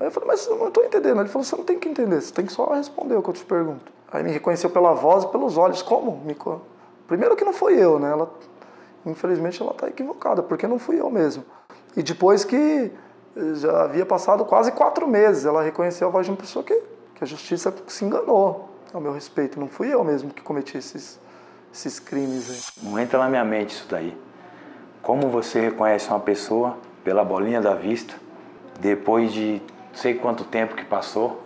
[0.00, 1.20] Aí eu falei, mas eu não tô entendendo.
[1.20, 3.34] Ele falou, você não tem que entender, você tem que só responder o que eu
[3.34, 3.92] te pergunto.
[4.10, 5.82] Aí me reconheceu pela voz e pelos olhos.
[5.82, 6.24] Como?
[6.24, 6.34] Me...
[7.06, 8.10] Primeiro que não foi eu, né?
[8.10, 8.32] Ela,
[9.04, 11.44] infelizmente ela tá equivocada, porque não fui eu mesmo.
[11.96, 12.92] E depois que
[13.54, 16.74] já havia passado quase quatro meses, ela reconheceu a voz de uma pessoa que,
[17.14, 19.58] que a justiça se enganou ao meu respeito.
[19.58, 21.18] Não fui eu mesmo que cometi esses,
[21.72, 22.50] esses crimes.
[22.50, 22.88] Aí.
[22.88, 24.16] Não entra na minha mente isso daí.
[25.02, 28.14] Como você reconhece uma pessoa pela bolinha da vista,
[28.78, 31.42] depois de não sei quanto tempo que passou?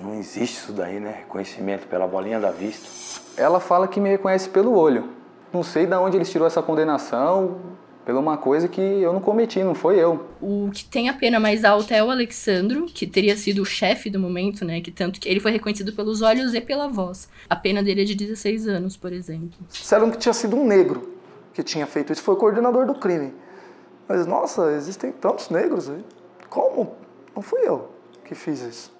[0.00, 1.16] Não existe isso daí, né?
[1.20, 2.88] Reconhecimento pela bolinha da vista.
[3.36, 5.17] Ela fala que me reconhece pelo olho.
[5.52, 7.58] Não sei de onde eles tirou essa condenação,
[8.04, 10.26] pela uma coisa que eu não cometi, não foi eu.
[10.40, 14.08] O que tem a pena mais alta é o Alexandro, que teria sido o chefe
[14.08, 14.80] do momento, né?
[14.80, 17.28] Que tanto que ele foi reconhecido pelos olhos e pela voz.
[17.50, 19.58] A pena dele é de 16 anos, por exemplo.
[19.70, 21.12] Disseram que tinha sido um negro
[21.52, 23.34] que tinha feito isso, foi o coordenador do crime.
[24.08, 26.02] Mas nossa, existem tantos negros aí.
[26.48, 26.96] Como?
[27.34, 27.90] Não fui eu
[28.24, 28.97] que fiz isso.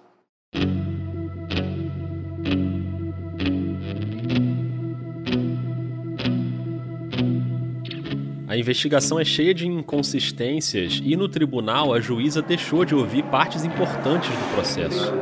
[8.49, 13.63] A investigação é cheia de inconsistências e no tribunal a juíza deixou de ouvir partes
[13.63, 15.13] importantes do processo.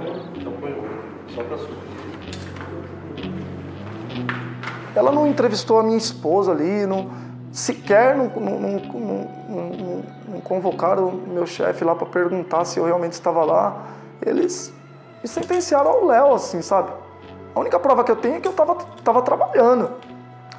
[4.94, 7.10] Ela não entrevistou a minha esposa ali, não,
[7.50, 13.14] sequer não, não, não, não, convocaram o meu chefe lá para perguntar se eu realmente
[13.14, 13.88] estava lá.
[14.24, 14.72] Eles
[15.20, 16.92] me sentenciaram ao Léo, assim, sabe?
[17.56, 19.90] A única prova que eu tenho é que eu estava tava trabalhando.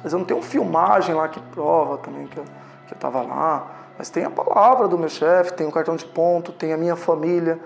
[0.02, 2.44] Mas eu não tenho filmagem lá que prova também que eu,
[2.86, 3.70] que eu tava lá.
[3.98, 6.94] Mas tem a palavra do meu chefe, tem o cartão de ponto, tem a minha
[6.94, 7.58] família.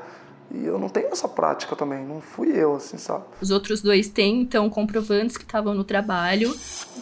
[0.51, 3.25] E eu não tenho essa prática também, não fui eu, assim, sabe?
[3.41, 6.55] Os outros dois têm, então, comprovantes que estavam no trabalho.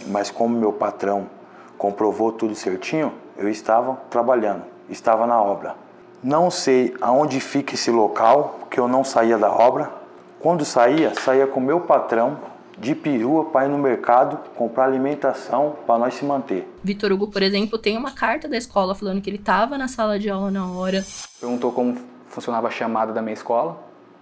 [0.07, 1.29] Mas como meu patrão
[1.77, 5.75] comprovou tudo certinho, eu estava trabalhando, estava na obra.
[6.23, 9.91] Não sei aonde fica esse local, que eu não saía da obra.
[10.39, 12.39] Quando saía, saía com meu patrão
[12.81, 16.67] de perua para ir no mercado comprar alimentação para nós se manter.
[16.83, 20.19] Vitor Hugo, por exemplo, tem uma carta da escola falando que ele estava na sala
[20.19, 21.05] de aula na hora.
[21.39, 21.97] Perguntou como
[22.29, 23.73] funcionava a chamada da minha escola,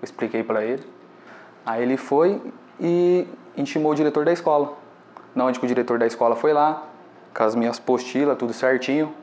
[0.00, 0.82] eu expliquei para ele.
[1.64, 2.42] Aí ele foi
[2.80, 4.72] e intimou o diretor da escola.
[5.34, 6.82] Na onde que o diretor da escola foi lá,
[7.32, 9.14] com as minhas postilas, tudo certinho.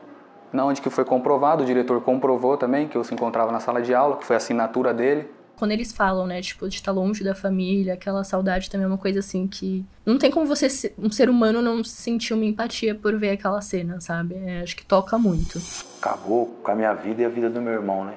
[0.50, 3.82] Na onde que foi comprovado, o diretor comprovou também que eu se encontrava na sala
[3.82, 5.28] de aula, que foi a assinatura dele.
[5.56, 8.98] Quando eles falam, né, tipo, de estar longe da família, aquela saudade também é uma
[8.98, 9.84] coisa assim que.
[10.04, 14.00] Não tem como você, um ser humano, não sentir uma empatia por ver aquela cena,
[14.00, 14.34] sabe?
[14.34, 15.58] É, acho que toca muito.
[15.98, 18.14] Acabou com a minha vida e a vida do meu irmão, né?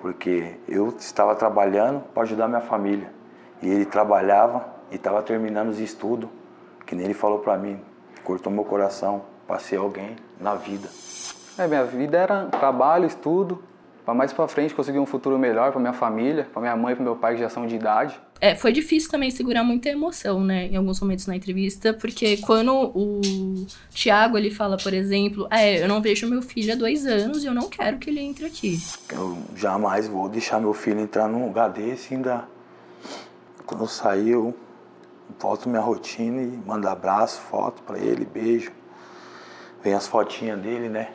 [0.00, 3.10] Porque eu estava trabalhando para ajudar minha família.
[3.62, 6.28] E ele trabalhava e estava terminando os estudos,
[6.86, 7.80] que nem ele falou para mim.
[8.24, 10.88] Cortou meu coração, passei alguém na vida.
[11.58, 13.62] É, minha vida era trabalho, estudo,
[14.04, 16.96] para mais para frente conseguir um futuro melhor para minha família, para minha mãe e
[16.96, 18.18] para meu pai que já são de idade.
[18.40, 22.72] É, foi difícil também segurar muita emoção, né, em alguns momentos na entrevista, porque quando
[22.72, 23.20] o
[23.90, 27.46] Tiago ele fala, por exemplo, é, eu não vejo meu filho há dois anos e
[27.46, 28.78] eu não quero que ele entre aqui.
[29.12, 32.48] Eu jamais vou deixar meu filho entrar num lugar desse ainda.
[33.66, 34.54] Quando eu sair, eu
[35.38, 38.72] volto minha rotina e mando abraço, foto para ele, beijo.
[39.82, 41.10] Vem as fotinhas dele, né?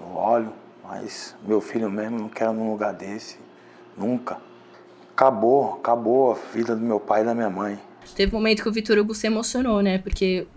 [0.00, 0.52] Eu olho,
[0.90, 3.38] mas meu filho mesmo não quero num lugar desse.
[3.96, 4.38] Nunca.
[5.12, 7.78] Acabou, acabou a vida do meu pai e da minha mãe.
[8.16, 10.48] Teve um momento que o Vitor Hugo se emocionou, né, porque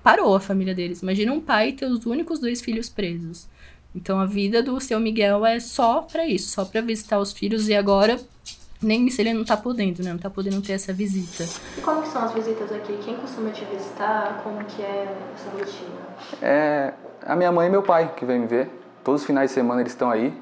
[0.00, 1.02] parou a família deles.
[1.02, 3.48] Imagina um pai ter os únicos dois filhos presos.
[3.92, 7.68] Então a vida do seu Miguel é só pra isso, só pra visitar os filhos
[7.68, 8.20] e agora
[8.80, 10.12] nem isso ele não tá podendo, né?
[10.12, 11.44] Não tá podendo ter essa visita.
[11.76, 12.96] E como que são as visitas aqui?
[13.04, 14.42] Quem costuma te visitar?
[14.44, 16.40] Como que é essa rotina?
[16.40, 18.81] É a minha mãe e meu pai que vêm me ver.
[19.04, 20.32] Todos os finais de semana eles estão aí.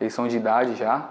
[0.00, 1.08] Eles são de idade já.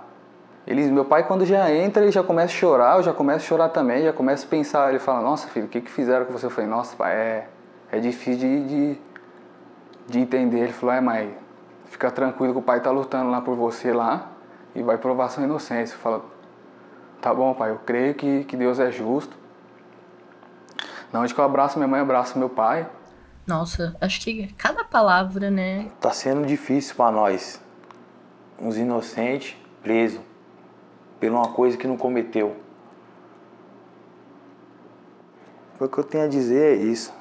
[0.65, 3.47] Eles, meu pai quando já entra, ele já começa a chorar, eu já começo a
[3.47, 6.34] chorar também, já começa a pensar, ele fala, nossa filho, o que, que fizeram com
[6.34, 6.45] você?
[6.45, 7.47] Eu falei, nossa pai, é,
[7.91, 9.01] é difícil de, de,
[10.08, 10.60] de entender.
[10.60, 11.36] Ele falou, é mãe,
[11.86, 14.27] fica tranquilo que o pai tá lutando lá por você lá
[14.75, 15.95] e vai provar sua inocência.
[15.95, 16.25] Eu falo,
[17.19, 19.36] tá bom pai, eu creio que, que Deus é justo.
[21.12, 22.88] Na onde que eu abraço minha mãe, abraço meu pai.
[23.45, 25.89] Nossa, acho que cada palavra, né?
[25.99, 27.60] Tá sendo difícil para nós,
[28.60, 30.21] uns inocentes presos
[31.19, 32.56] por uma coisa que não cometeu.
[35.80, 37.21] O que eu tenho a dizer é isso.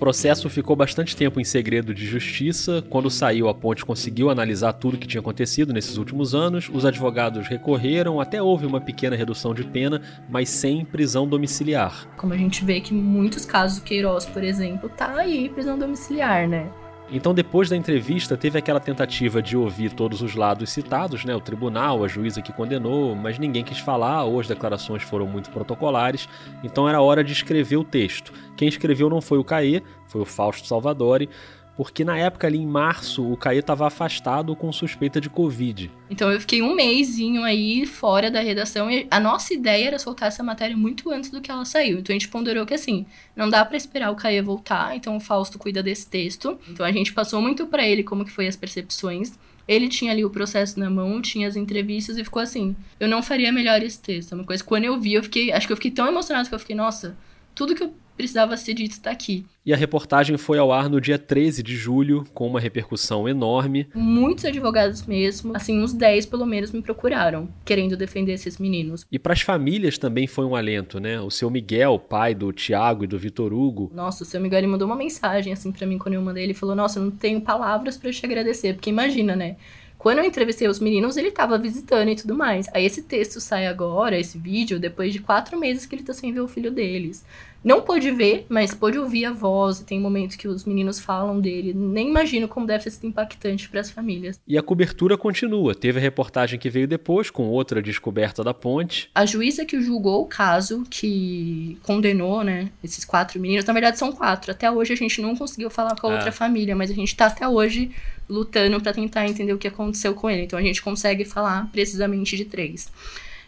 [0.00, 2.82] Processo ficou bastante tempo em segredo de justiça.
[2.88, 6.70] Quando saiu, a Ponte conseguiu analisar tudo que tinha acontecido nesses últimos anos.
[6.72, 12.08] Os advogados recorreram, até houve uma pequena redução de pena, mas sem prisão domiciliar.
[12.16, 16.48] Como a gente vê que muitos casos o Queiroz, por exemplo, tá aí prisão domiciliar,
[16.48, 16.70] né?
[17.12, 21.34] Então, depois da entrevista, teve aquela tentativa de ouvir todos os lados citados, né?
[21.34, 25.50] O tribunal, a juíza que condenou, mas ninguém quis falar, ou as declarações foram muito
[25.50, 26.28] protocolares,
[26.62, 28.32] então era hora de escrever o texto.
[28.56, 31.28] Quem escreveu não foi o Caê, foi o Fausto Salvadori,
[31.76, 35.90] porque na época ali em março o Caê estava afastado com suspeita de Covid.
[36.10, 40.28] Então eu fiquei um mêsinho aí fora da redação e a nossa ideia era soltar
[40.28, 41.98] essa matéria muito antes do que ela saiu.
[41.98, 45.20] Então a gente ponderou que assim, não dá pra esperar o Caê voltar, então o
[45.20, 46.58] Fausto cuida desse texto.
[46.68, 49.38] Então a gente passou muito pra ele como que foi as percepções.
[49.66, 53.22] Ele tinha ali o processo na mão, tinha as entrevistas e ficou assim, eu não
[53.22, 54.32] faria melhor esse texto.
[54.32, 56.54] É Uma coisa quando eu vi, eu fiquei, acho que eu fiquei tão emocionado que
[56.54, 57.16] eu fiquei, nossa,
[57.54, 59.46] tudo que eu precisava ser dito está aqui.
[59.64, 63.88] E a reportagem foi ao ar no dia 13 de julho, com uma repercussão enorme.
[63.94, 69.06] Muitos advogados mesmo, assim, uns 10 pelo menos me procuraram, querendo defender esses meninos.
[69.10, 71.20] E para as famílias também foi um alento, né?
[71.20, 73.90] O seu Miguel, pai do Tiago e do Vitor Hugo.
[73.94, 76.54] Nossa, o seu Miguel ele mandou uma mensagem assim para mim quando eu mandei, ele
[76.54, 79.56] falou: "Nossa, eu não tenho palavras para te agradecer", porque imagina, né?
[80.00, 82.66] Quando eu entrevistei os meninos, ele tava visitando e tudo mais.
[82.72, 86.32] Aí esse texto sai agora, esse vídeo, depois de quatro meses que ele tá sem
[86.32, 87.22] ver o filho deles.
[87.62, 89.80] Não pôde ver, mas pôde ouvir a voz.
[89.80, 91.74] E tem momentos que os meninos falam dele.
[91.74, 94.40] Nem imagino como deve ser impactante para as famílias.
[94.48, 95.74] E a cobertura continua.
[95.74, 99.10] Teve a reportagem que veio depois, com outra descoberta da ponte.
[99.14, 104.10] A juíza que julgou o caso, que condenou, né, esses quatro meninos, na verdade são
[104.10, 104.50] quatro.
[104.50, 106.14] Até hoje a gente não conseguiu falar com a Ah.
[106.14, 107.90] outra família, mas a gente tá até hoje
[108.28, 110.42] lutando para tentar entender o que aconteceu com ele.
[110.44, 112.90] Então a gente consegue falar precisamente de três.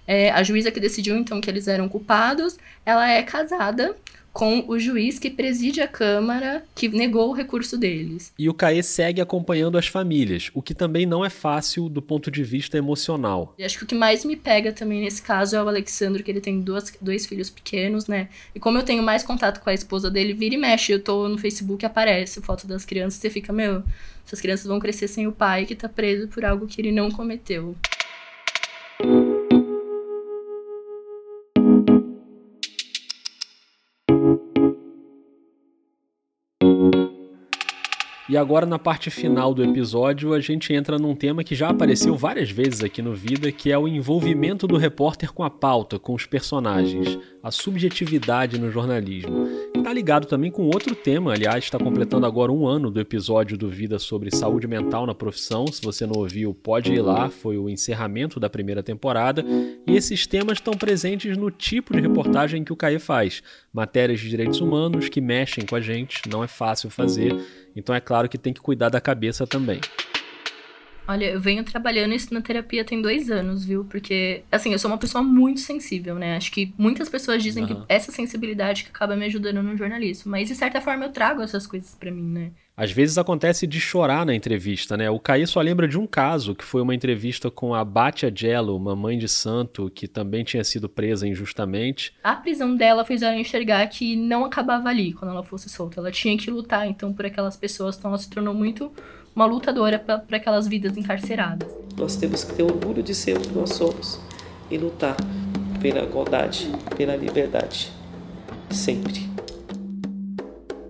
[0.07, 3.97] É, a juíza que decidiu então que eles eram culpados, ela é casada
[4.33, 8.33] com o juiz que preside a Câmara que negou o recurso deles.
[8.39, 12.31] E o Caê segue acompanhando as famílias, o que também não é fácil do ponto
[12.31, 13.55] de vista emocional.
[13.59, 16.31] E acho que o que mais me pega também nesse caso é o Alexandre, que
[16.31, 18.29] ele tem duas, dois filhos pequenos, né?
[18.55, 21.29] E como eu tenho mais contato com a esposa dele, vira e mexe, eu tô
[21.29, 23.83] no Facebook, aparece foto das crianças, você fica, meu,
[24.27, 27.11] essas crianças vão crescer sem o pai que tá preso por algo que ele não
[27.11, 27.77] cometeu.
[38.29, 42.17] E agora, na parte final do episódio, a gente entra num tema que já apareceu
[42.17, 46.15] várias vezes aqui no Vida, que é o envolvimento do repórter com a pauta, com
[46.15, 49.49] os personagens, a subjetividade no jornalismo.
[49.83, 53.69] Tá ligado também com outro tema, aliás, está completando agora um ano do episódio do
[53.69, 55.67] Vida sobre saúde mental na profissão.
[55.67, 59.45] Se você não ouviu, pode ir lá, foi o encerramento da primeira temporada.
[59.85, 63.43] E esses temas estão presentes no tipo de reportagem que o Caê faz.
[63.73, 67.37] Matérias de direitos humanos que mexem com a gente, não é fácil fazer.
[67.75, 69.81] Então é claro que tem que cuidar da cabeça também.
[71.07, 73.85] Olha, eu venho trabalhando isso na terapia tem dois anos, viu?
[73.85, 76.37] Porque, assim, eu sou uma pessoa muito sensível, né?
[76.37, 77.75] Acho que muitas pessoas dizem Aham.
[77.75, 80.31] que essa sensibilidade que acaba me ajudando no jornalismo.
[80.31, 82.53] Mas, de certa forma, eu trago essas coisas pra mim, né?
[82.77, 85.11] Às vezes acontece de chorar na entrevista, né?
[85.11, 88.75] O Caí só lembra de um caso, que foi uma entrevista com a Batia Jello,
[88.75, 92.15] uma mãe de santo que também tinha sido presa injustamente.
[92.25, 96.01] A prisão dela fez ela enxergar que não acabava ali quando ela fosse solta.
[96.01, 97.99] Ela tinha que lutar, então, por aquelas pessoas.
[97.99, 98.91] Então, ela se tornou muito
[99.35, 101.69] uma lutadora para aquelas vidas encarceradas.
[101.97, 104.21] Nós temos que ter orgulho de ser o que nós somos
[104.71, 105.17] e lutar
[105.81, 107.91] pela igualdade, pela liberdade.
[108.71, 109.31] Sempre.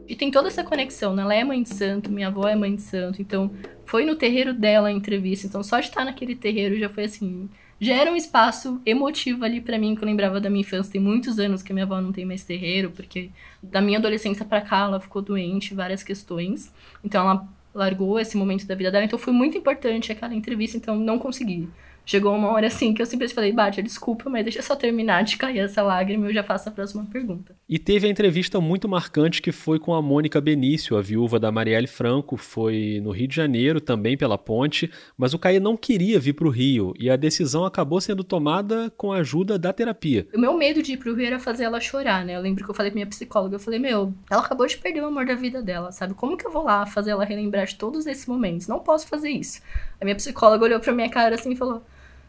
[0.06, 1.22] E tem toda essa conexão, né?
[1.22, 3.50] Ela é mãe de santo, minha avó é mãe de santo, então
[3.86, 5.46] foi no terreiro dela a entrevista.
[5.46, 7.48] Então só de estar naquele terreiro já foi assim.
[7.80, 10.92] Já era um espaço emotivo ali pra mim, que eu lembrava da minha infância.
[10.92, 13.30] Tem muitos anos que a minha avó não tem mais terreiro, porque
[13.62, 16.72] da minha adolescência pra cá ela ficou doente, várias questões.
[17.02, 19.04] Então ela largou esse momento da vida dela.
[19.04, 21.68] Então foi muito importante aquela entrevista, então não consegui.
[22.04, 25.22] Chegou uma hora assim que eu simplesmente falei, Bátia, desculpa, mas deixa eu só terminar
[25.24, 27.54] de cair essa lágrima e eu já faço a próxima pergunta.
[27.68, 31.52] E teve a entrevista muito marcante que foi com a Mônica Benício, a viúva da
[31.52, 36.18] Marielle Franco, foi no Rio de Janeiro, também pela ponte, mas o Caí não queria
[36.18, 40.26] vir para o Rio e a decisão acabou sendo tomada com a ajuda da terapia.
[40.34, 42.36] O meu medo de ir pro Rio era fazer ela chorar, né?
[42.36, 45.02] Eu lembro que eu falei pra minha psicóloga, eu falei, meu, ela acabou de perder
[45.02, 46.14] o amor da vida dela, sabe?
[46.14, 48.66] Como que eu vou lá fazer ela relembrar de todos esses momentos?
[48.66, 49.62] Não posso fazer isso.
[50.02, 51.80] A minha psicóloga olhou pra minha cara assim e falou,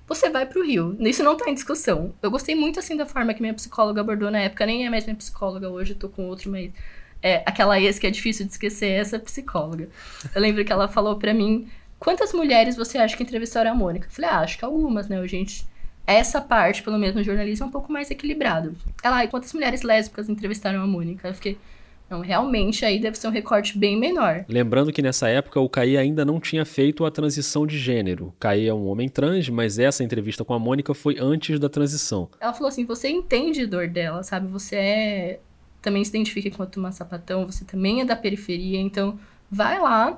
[0.07, 0.95] você vai pro Rio.
[0.99, 2.13] Isso não tá em discussão.
[2.21, 4.63] Eu gostei muito, assim, da forma que minha psicóloga abordou na época.
[4.63, 6.71] Nem é mais minha psicóloga hoje, tô com outro, mas...
[7.19, 9.89] É, aquela ex que é difícil de esquecer é essa psicóloga.
[10.35, 14.07] Eu lembro que ela falou pra mim, quantas mulheres você acha que entrevistaram a Mônica?
[14.07, 15.65] Eu falei, ah, acho que algumas, né, gente...
[16.05, 18.75] Essa parte, pelo menos no jornalismo, é um pouco mais equilibrado.
[19.01, 21.29] Ela, e quantas mulheres lésbicas entrevistaram a Mônica?
[21.29, 21.57] Eu fiquei,
[22.13, 24.45] não, realmente aí deve ser um recorte bem menor.
[24.47, 28.27] Lembrando que nessa época o Caí ainda não tinha feito a transição de gênero.
[28.27, 31.67] O Caí é um homem trans, mas essa entrevista com a Mônica foi antes da
[31.67, 32.29] transição.
[32.39, 34.47] Ela falou assim: você entende a dor dela, sabe?
[34.47, 35.39] Você é.
[35.81, 39.19] Também se identifica enquanto uma sapatão, você também é da periferia, então
[39.51, 40.17] vai lá,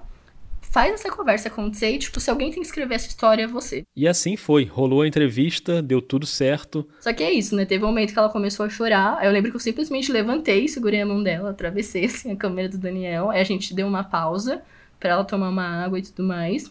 [0.76, 3.84] faz essa conversa acontecer e, tipo, se alguém tem que escrever essa história, é você.
[3.96, 4.66] E assim foi.
[4.66, 6.86] Rolou a entrevista, deu tudo certo.
[7.00, 7.64] Só que é isso, né?
[7.64, 9.18] Teve um momento que ela começou a chorar.
[9.20, 12.68] Aí eu lembro que eu simplesmente levantei, segurei a mão dela, atravessei assim a câmera
[12.68, 13.30] do Daniel.
[13.30, 14.64] Aí a gente deu uma pausa
[15.00, 16.70] pra ela tomar uma água e tudo mais.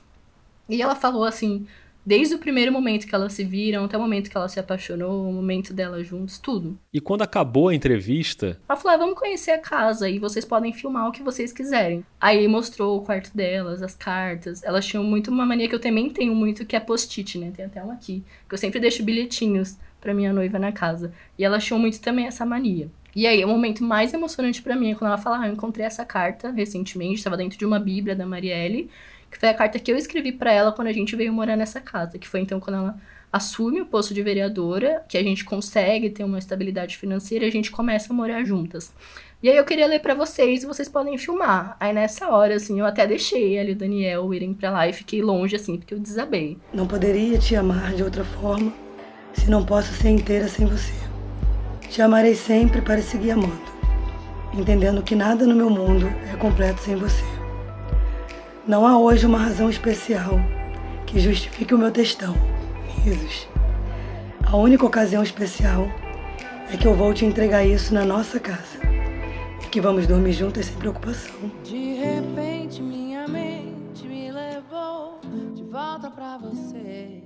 [0.69, 1.67] E ela falou assim,
[2.05, 5.29] desde o primeiro momento que elas se viram, até o momento que ela se apaixonou,
[5.29, 6.79] o momento delas juntos, tudo.
[6.93, 10.73] E quando acabou a entrevista, Ela falou: ah, vamos conhecer a casa e vocês podem
[10.73, 12.05] filmar o que vocês quiserem.
[12.21, 14.63] Aí mostrou o quarto delas, as cartas.
[14.63, 17.53] Elas tinham muito uma mania que eu também tenho muito, que é post-it, né?
[17.55, 18.23] Tem até um aqui.
[18.49, 21.13] Que eu sempre deixo bilhetinhos pra minha noiva na casa.
[21.39, 22.91] E elas tinham muito também essa mania.
[23.17, 25.87] E aí, o momento mais emocionante para mim é quando ela fala: ah, eu encontrei
[25.87, 28.91] essa carta recentemente, estava dentro de uma Bíblia da Marielle,
[29.35, 31.81] que foi a carta que eu escrevi para ela quando a gente veio morar nessa
[31.81, 32.97] casa, que foi então quando ela
[33.33, 37.69] assume o posto de vereadora, que a gente consegue ter uma estabilidade financeira a gente
[37.69, 38.95] começa a morar juntas.
[39.43, 41.77] E aí eu queria ler para vocês e vocês podem filmar.
[41.81, 45.21] Aí nessa hora, assim, eu até deixei ali o Daniel irem para lá e fiquei
[45.21, 46.57] longe, assim, porque eu desabei.
[46.73, 48.73] Não poderia te amar de outra forma
[49.33, 50.95] se não posso ser inteira sem você.
[51.91, 53.61] Te amarei sempre para seguir amando,
[54.53, 57.34] entendendo que nada no meu mundo é completo sem você.
[58.67, 60.41] Não há hoje uma razão especial
[61.07, 62.35] que justifique o meu textão.
[63.05, 63.47] Risos.
[64.43, 65.87] A única ocasião especial
[66.73, 68.81] é que eu vou te entregar isso na nossa casa
[69.63, 71.35] e que vamos dormir juntas sem preocupação.
[71.63, 75.21] De repente minha mente me levou
[75.55, 77.23] de volta pra você,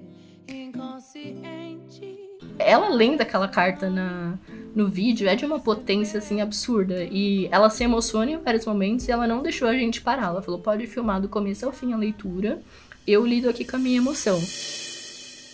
[0.48, 2.18] inconsciente.
[2.58, 4.36] Ela lendo aquela carta na,
[4.78, 9.08] no vídeo é de uma potência assim absurda e ela se emociona em vários momentos
[9.08, 10.28] e ela não deixou a gente parar.
[10.28, 12.60] Ela falou: pode filmar do começo ao fim a leitura.
[13.04, 14.40] Eu lido aqui com a minha emoção.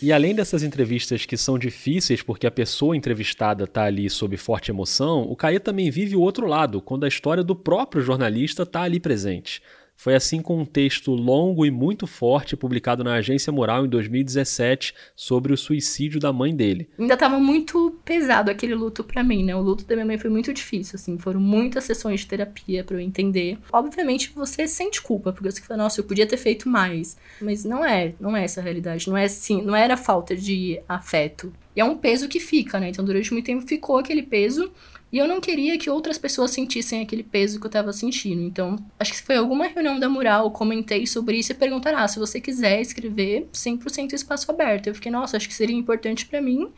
[0.03, 4.71] E além dessas entrevistas que são difíceis porque a pessoa entrevistada está ali sob forte
[4.71, 8.83] emoção, o Caê também vive o outro lado, quando a história do próprio jornalista está
[8.83, 9.63] ali presente.
[9.97, 14.95] Foi assim com um texto longo e muito forte publicado na Agência Moral em 2017
[15.15, 16.89] sobre o suicídio da mãe dele.
[16.99, 19.55] Ainda tava muito pesado aquele luto para mim, né?
[19.57, 22.97] O luto da minha mãe foi muito difícil, assim, foram muitas sessões de terapia para
[22.97, 23.59] eu entender.
[23.73, 27.85] Obviamente você sente culpa, porque você fala, nossa, eu podia ter feito mais, mas não
[27.85, 31.53] é, não é essa a realidade, não é assim, não era falta de afeto.
[31.77, 32.89] E é um peso que fica, né?
[32.89, 34.71] Então durante muito tempo ficou aquele peso
[35.15, 38.43] e eu não queria que outras pessoas sentissem aquele peso que eu tava sentindo.
[38.43, 42.19] Então, acho que foi alguma reunião da Mural, comentei sobre isso e perguntaram: ah, se
[42.19, 44.89] você quiser escrever, 100% espaço aberto.
[44.89, 46.69] Eu fiquei, nossa, acho que seria importante para mim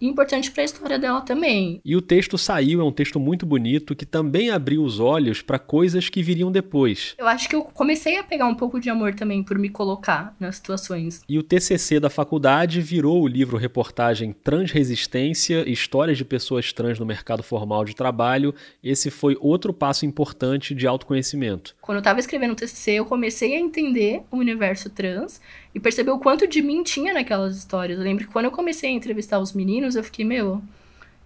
[0.00, 1.80] importante para a história dela também.
[1.84, 5.58] E o texto saiu, é um texto muito bonito que também abriu os olhos para
[5.58, 7.14] coisas que viriam depois.
[7.18, 10.34] Eu acho que eu comecei a pegar um pouco de amor também por me colocar
[10.38, 11.22] nas situações.
[11.28, 17.06] E o TCC da faculdade virou o livro reportagem Transresistência, histórias de pessoas trans no
[17.06, 18.54] mercado formal de trabalho.
[18.82, 21.74] Esse foi outro passo importante de autoconhecimento.
[21.80, 25.40] Quando eu estava escrevendo o TCC, eu comecei a entender o universo trans
[25.74, 27.98] e perceber o quanto de mim tinha naquelas histórias.
[27.98, 30.62] Eu lembro que quando eu comecei a entrevistar os meninos, eu fiquei, meu,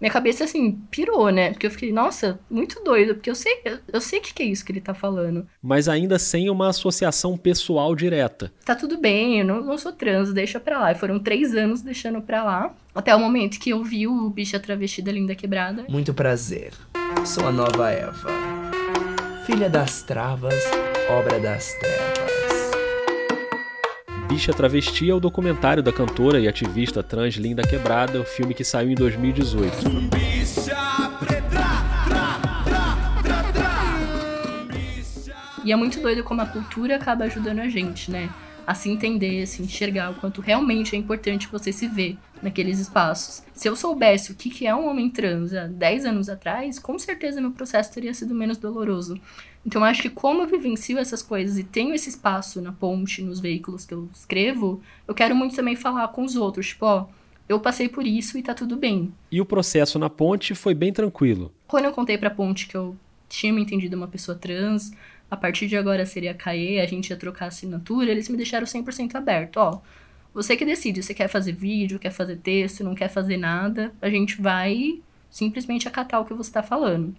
[0.03, 1.51] minha cabeça assim pirou, né?
[1.53, 4.43] Porque eu fiquei, nossa, muito doido, porque eu sei, eu, eu sei o que, que
[4.43, 5.47] é isso que ele tá falando.
[5.63, 8.53] Mas ainda sem uma associação pessoal direta.
[8.65, 10.91] Tá tudo bem, eu não, não sou trans, deixa pra lá.
[10.91, 14.59] E foram três anos deixando pra lá, até o momento que eu vi o bicha
[14.59, 15.85] travestida linda quebrada.
[15.89, 16.73] Muito prazer.
[17.25, 18.29] Sou a nova Eva.
[19.47, 20.65] Filha das travas,
[21.09, 22.12] obra das trevas.
[24.33, 28.65] Bicha Travesti é o documentário da cantora e ativista trans Linda Quebrada, o filme que
[28.65, 29.77] saiu em 2018.
[35.63, 38.31] E é muito doido como a cultura acaba ajudando a gente, né?
[38.67, 42.79] A se entender, a se enxergar o quanto realmente é importante você se ver naqueles
[42.79, 43.43] espaços.
[43.55, 47.41] Se eu soubesse o que é um homem trans há 10 anos atrás, com certeza
[47.41, 49.21] meu processo teria sido menos doloroso.
[49.65, 53.39] Então, acho que como eu vivencio essas coisas e tenho esse espaço na ponte, nos
[53.39, 57.07] veículos que eu escrevo, eu quero muito também falar com os outros, tipo, ó,
[57.49, 59.13] eu passei por isso e tá tudo bem.
[59.31, 61.53] E o processo na ponte foi bem tranquilo.
[61.69, 62.97] Quando eu contei pra ponte que eu
[63.29, 64.93] tinha me entendido uma pessoa trans,
[65.33, 69.15] a partir de agora seria CAE, a gente ia trocar assinatura, eles me deixaram 100%
[69.15, 69.81] aberto, ó.
[70.35, 74.11] Você que decide, você quer fazer vídeo, quer fazer texto, não quer fazer nada, a
[74.11, 77.17] gente vai simplesmente acatar o que você tá falando.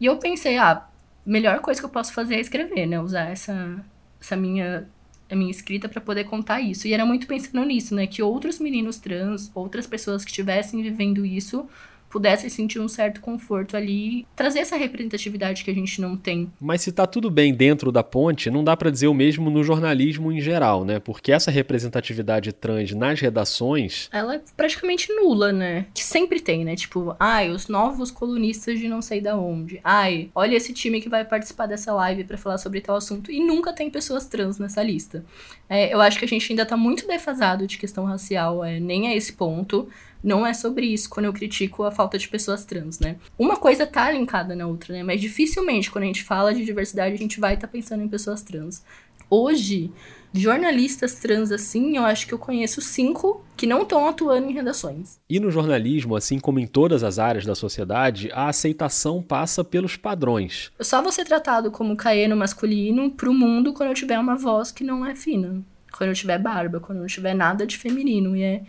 [0.00, 0.86] E eu pensei, ah,
[1.26, 3.00] melhor coisa que eu posso fazer é escrever, né?
[3.00, 3.84] Usar essa,
[4.20, 4.88] essa minha
[5.28, 6.86] a minha escrita para poder contar isso.
[6.86, 8.06] E era muito pensando nisso, né?
[8.06, 11.68] Que outros meninos trans, outras pessoas que estivessem vivendo isso,
[12.08, 16.50] pudessem sentir um certo conforto ali, trazer essa representatividade que a gente não tem.
[16.60, 19.62] Mas se tá tudo bem dentro da ponte, não dá para dizer o mesmo no
[19.62, 20.98] jornalismo em geral, né?
[20.98, 25.86] Porque essa representatividade trans nas redações, ela é praticamente nula, né?
[25.94, 26.74] Que sempre tem, né?
[26.74, 29.80] Tipo, ai, os novos colunistas de não sei da onde.
[29.84, 33.44] Ai, olha esse time que vai participar dessa live para falar sobre tal assunto e
[33.44, 35.24] nunca tem pessoas trans nessa lista.
[35.68, 39.08] É, eu acho que a gente ainda tá muito defasado de questão racial, é, nem
[39.08, 39.88] a esse ponto
[40.22, 43.16] não é sobre isso quando eu critico a falta de pessoas trans, né?
[43.38, 45.02] Uma coisa tá linkada na outra, né?
[45.02, 48.08] Mas dificilmente quando a gente fala de diversidade a gente vai estar tá pensando em
[48.08, 48.82] pessoas trans.
[49.30, 49.92] Hoje,
[50.32, 55.18] jornalistas trans assim, eu acho que eu conheço cinco que não estão atuando em redações.
[55.28, 59.96] E no jornalismo, assim como em todas as áreas da sociedade, a aceitação passa pelos
[59.96, 60.72] padrões.
[60.78, 64.72] Eu só vou ser tratado como caeno masculino pro mundo quando eu tiver uma voz
[64.72, 65.62] que não é fina.
[65.92, 68.36] Quando eu tiver barba, quando eu não tiver nada de feminino.
[68.36, 68.62] E é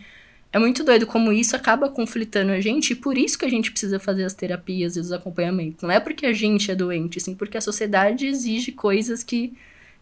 [0.52, 3.70] É muito doido como isso acaba conflitando a gente, e por isso que a gente
[3.70, 5.82] precisa fazer as terapias e os acompanhamentos.
[5.82, 9.56] Não é porque a gente é doente, sim, porque a sociedade exige coisas que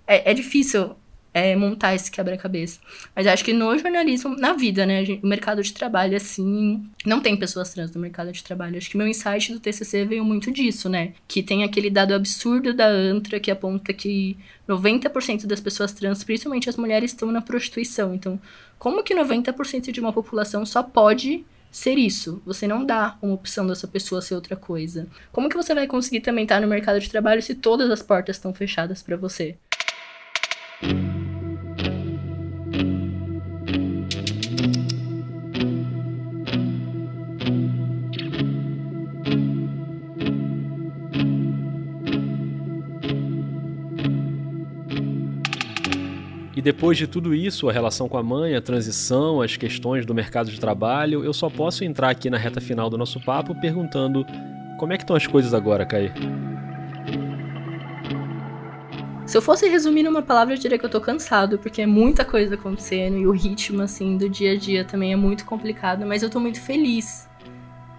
[0.07, 0.96] é, é difícil
[1.39, 2.80] é, montar esse quebra-cabeça.
[3.14, 7.36] Mas acho que no jornalismo, na vida, né, o mercado de trabalho, assim, não tem
[7.36, 8.76] pessoas trans no mercado de trabalho.
[8.76, 11.12] Acho que meu insight do TCC veio muito disso, né?
[11.26, 14.36] Que tem aquele dado absurdo da ANTRA que aponta que
[14.68, 18.14] 90% das pessoas trans, principalmente as mulheres, estão na prostituição.
[18.14, 18.41] Então,
[18.78, 22.43] como que 90% de uma população só pode ser isso.
[22.45, 25.07] Você não dá uma opção dessa pessoa ser outra coisa.
[25.32, 28.36] Como que você vai conseguir também estar no mercado de trabalho se todas as portas
[28.36, 29.57] estão fechadas para você?
[46.69, 50.51] Depois de tudo isso, a relação com a mãe, a transição, as questões do mercado
[50.51, 54.23] de trabalho, eu só posso entrar aqui na reta final do nosso papo perguntando
[54.79, 56.12] como é que estão as coisas agora, Caí?
[59.25, 62.23] Se eu fosse resumir numa palavra, eu diria que eu tô cansado, porque é muita
[62.23, 66.23] coisa acontecendo e o ritmo, assim, do dia a dia também é muito complicado, mas
[66.23, 67.31] eu tô muito feliz.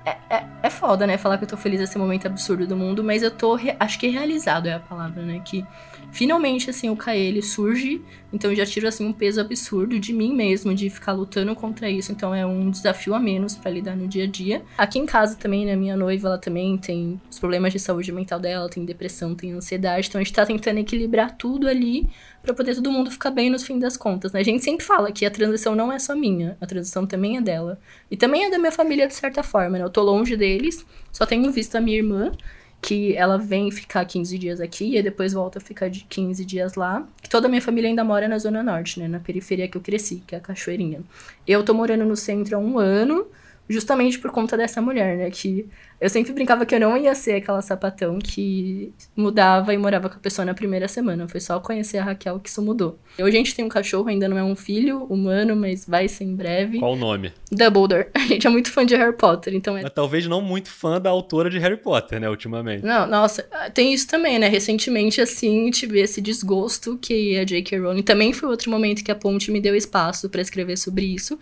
[0.06, 3.04] É, é, é foda, né, falar que eu tô feliz nesse momento absurdo do mundo,
[3.04, 5.66] mas eu tô, acho que realizado é a palavra, né, que
[6.12, 8.02] Finalmente, assim, o Kaeli surge,
[8.34, 12.12] então já tiro, assim, um peso absurdo de mim mesmo, de ficar lutando contra isso,
[12.12, 14.62] então é um desafio a menos para lidar no dia a dia.
[14.78, 18.40] Aqui em casa também, né, minha noiva, ela também tem os problemas de saúde mental
[18.40, 22.08] dela, tem depressão, tem ansiedade, então a gente tá tentando equilibrar tudo ali
[22.42, 24.40] para poder todo mundo ficar bem no fim das contas, né?
[24.40, 27.42] A gente sempre fala que a transição não é só minha, a transição também é
[27.42, 27.80] dela.
[28.10, 29.84] E também é da minha família, de certa forma, né?
[29.84, 32.32] Eu tô longe deles, só tenho visto a minha irmã,
[32.82, 36.76] que ela vem ficar 15 dias aqui e depois volta a ficar de 15 dias
[36.76, 37.06] lá.
[37.30, 39.08] Toda a minha família ainda mora na Zona Norte, né?
[39.08, 41.02] Na periferia que eu cresci, que é a Cachoeirinha.
[41.46, 43.28] Eu tô morando no centro há um ano,
[43.70, 45.30] justamente por conta dessa mulher, né?
[45.30, 45.70] Que
[46.02, 50.16] eu sempre brincava que eu não ia ser aquela sapatão que mudava e morava com
[50.16, 51.28] a pessoa na primeira semana.
[51.28, 52.98] Foi só conhecer a Raquel que isso mudou.
[53.20, 56.24] Hoje a gente tem um cachorro, ainda não é um filho humano, mas vai ser
[56.24, 56.80] em breve.
[56.80, 57.32] Qual o nome?
[57.52, 58.08] Dumbledore.
[58.16, 59.82] A gente é muito fã de Harry Potter, então é...
[59.82, 62.86] Mas talvez não muito fã da autora de Harry Potter, né, ultimamente.
[62.86, 63.44] Não, nossa,
[63.74, 64.48] tem isso também, né?
[64.48, 67.80] Recentemente, assim, tive esse desgosto que a J.K.
[67.80, 71.40] Rowling também foi outro momento que a Ponte me deu espaço para escrever sobre isso.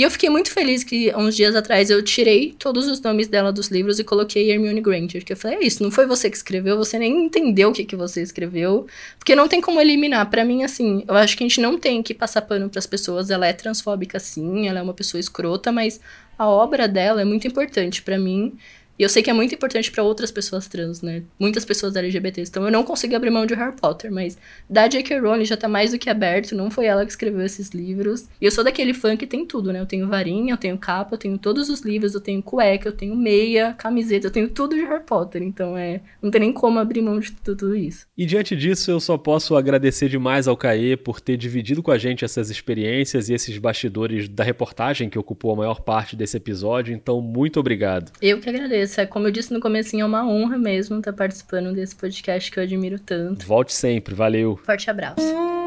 [0.00, 3.52] E eu fiquei muito feliz que uns dias atrás eu tirei todos os nomes dela
[3.52, 5.22] dos livros e coloquei Hermione Granger.
[5.22, 7.84] Que eu falei, é isso, não foi você que escreveu, você nem entendeu o que,
[7.84, 8.86] que você escreveu.
[9.18, 10.30] Porque não tem como eliminar.
[10.30, 13.28] para mim, assim, eu acho que a gente não tem que passar pano pras pessoas.
[13.28, 16.00] Ela é transfóbica, sim, ela é uma pessoa escrota, mas
[16.38, 18.56] a obra dela é muito importante para mim.
[19.00, 21.22] E eu sei que é muito importante para outras pessoas trans, né?
[21.38, 22.50] Muitas pessoas LGBTs.
[22.50, 24.36] Então eu não consigo abrir mão de Harry Potter, mas
[24.68, 25.20] da J.K.
[25.20, 26.54] Rowling já tá mais do que aberto.
[26.54, 28.28] Não foi ela que escreveu esses livros.
[28.38, 29.80] E eu sou daquele fã que tem tudo, né?
[29.80, 32.92] Eu tenho varinha, eu tenho capa, eu tenho todos os livros, eu tenho cueca, eu
[32.92, 35.42] tenho meia, camiseta, eu tenho tudo de Harry Potter.
[35.42, 36.02] Então é.
[36.20, 38.06] Não tem nem como abrir mão de tudo isso.
[38.18, 41.96] E diante disso, eu só posso agradecer demais ao Caê por ter dividido com a
[41.96, 46.94] gente essas experiências e esses bastidores da reportagem que ocupou a maior parte desse episódio.
[46.94, 48.12] Então, muito obrigado.
[48.20, 49.00] Eu que agradeço isso.
[49.00, 52.58] É como eu disse no comecinho, é uma honra mesmo estar participando desse podcast que
[52.58, 53.46] eu admiro tanto.
[53.46, 54.58] Volte sempre, valeu.
[54.64, 55.59] Forte abraço.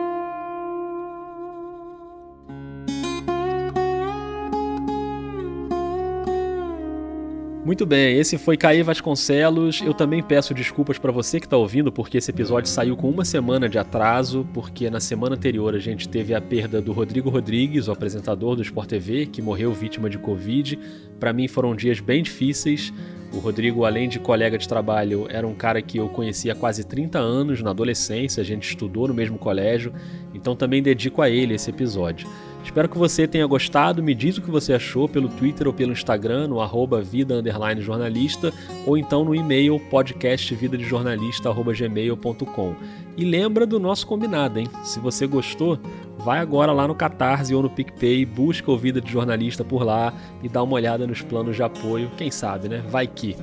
[7.66, 9.82] Muito bem, esse foi Caí Vasconcelos.
[9.82, 13.24] Eu também peço desculpas para você que está ouvindo, porque esse episódio saiu com uma
[13.24, 17.88] semana de atraso, porque na semana anterior a gente teve a perda do Rodrigo Rodrigues,
[17.88, 20.78] o apresentador do Sport TV, que morreu vítima de Covid.
[21.22, 22.92] Para mim foram dias bem difíceis.
[23.32, 26.84] O Rodrigo, além de colega de trabalho, era um cara que eu conhecia há quase
[26.84, 29.94] 30 anos na adolescência, a gente estudou no mesmo colégio,
[30.34, 32.28] então também dedico a ele esse episódio.
[32.64, 34.02] Espero que você tenha gostado.
[34.02, 37.44] Me diz o que você achou pelo Twitter ou pelo Instagram, no arroba vida
[37.80, 38.54] jornalista,
[38.86, 42.76] ou então no e-mail podcastvidadejornalista.gmail.com.
[43.16, 44.68] E lembra do nosso combinado, hein?
[44.84, 45.78] Se você gostou,
[46.18, 50.12] vai agora lá no Catarse ou no PicPay, busca o Vida de Jornalista por lá
[50.42, 52.10] e dá uma olhada nos planos de apoio.
[52.18, 52.84] Quem sabe, né?
[52.90, 53.36] Vai que.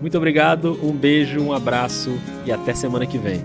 [0.00, 2.16] Muito obrigado, um beijo, um abraço
[2.46, 3.42] e até semana que vem.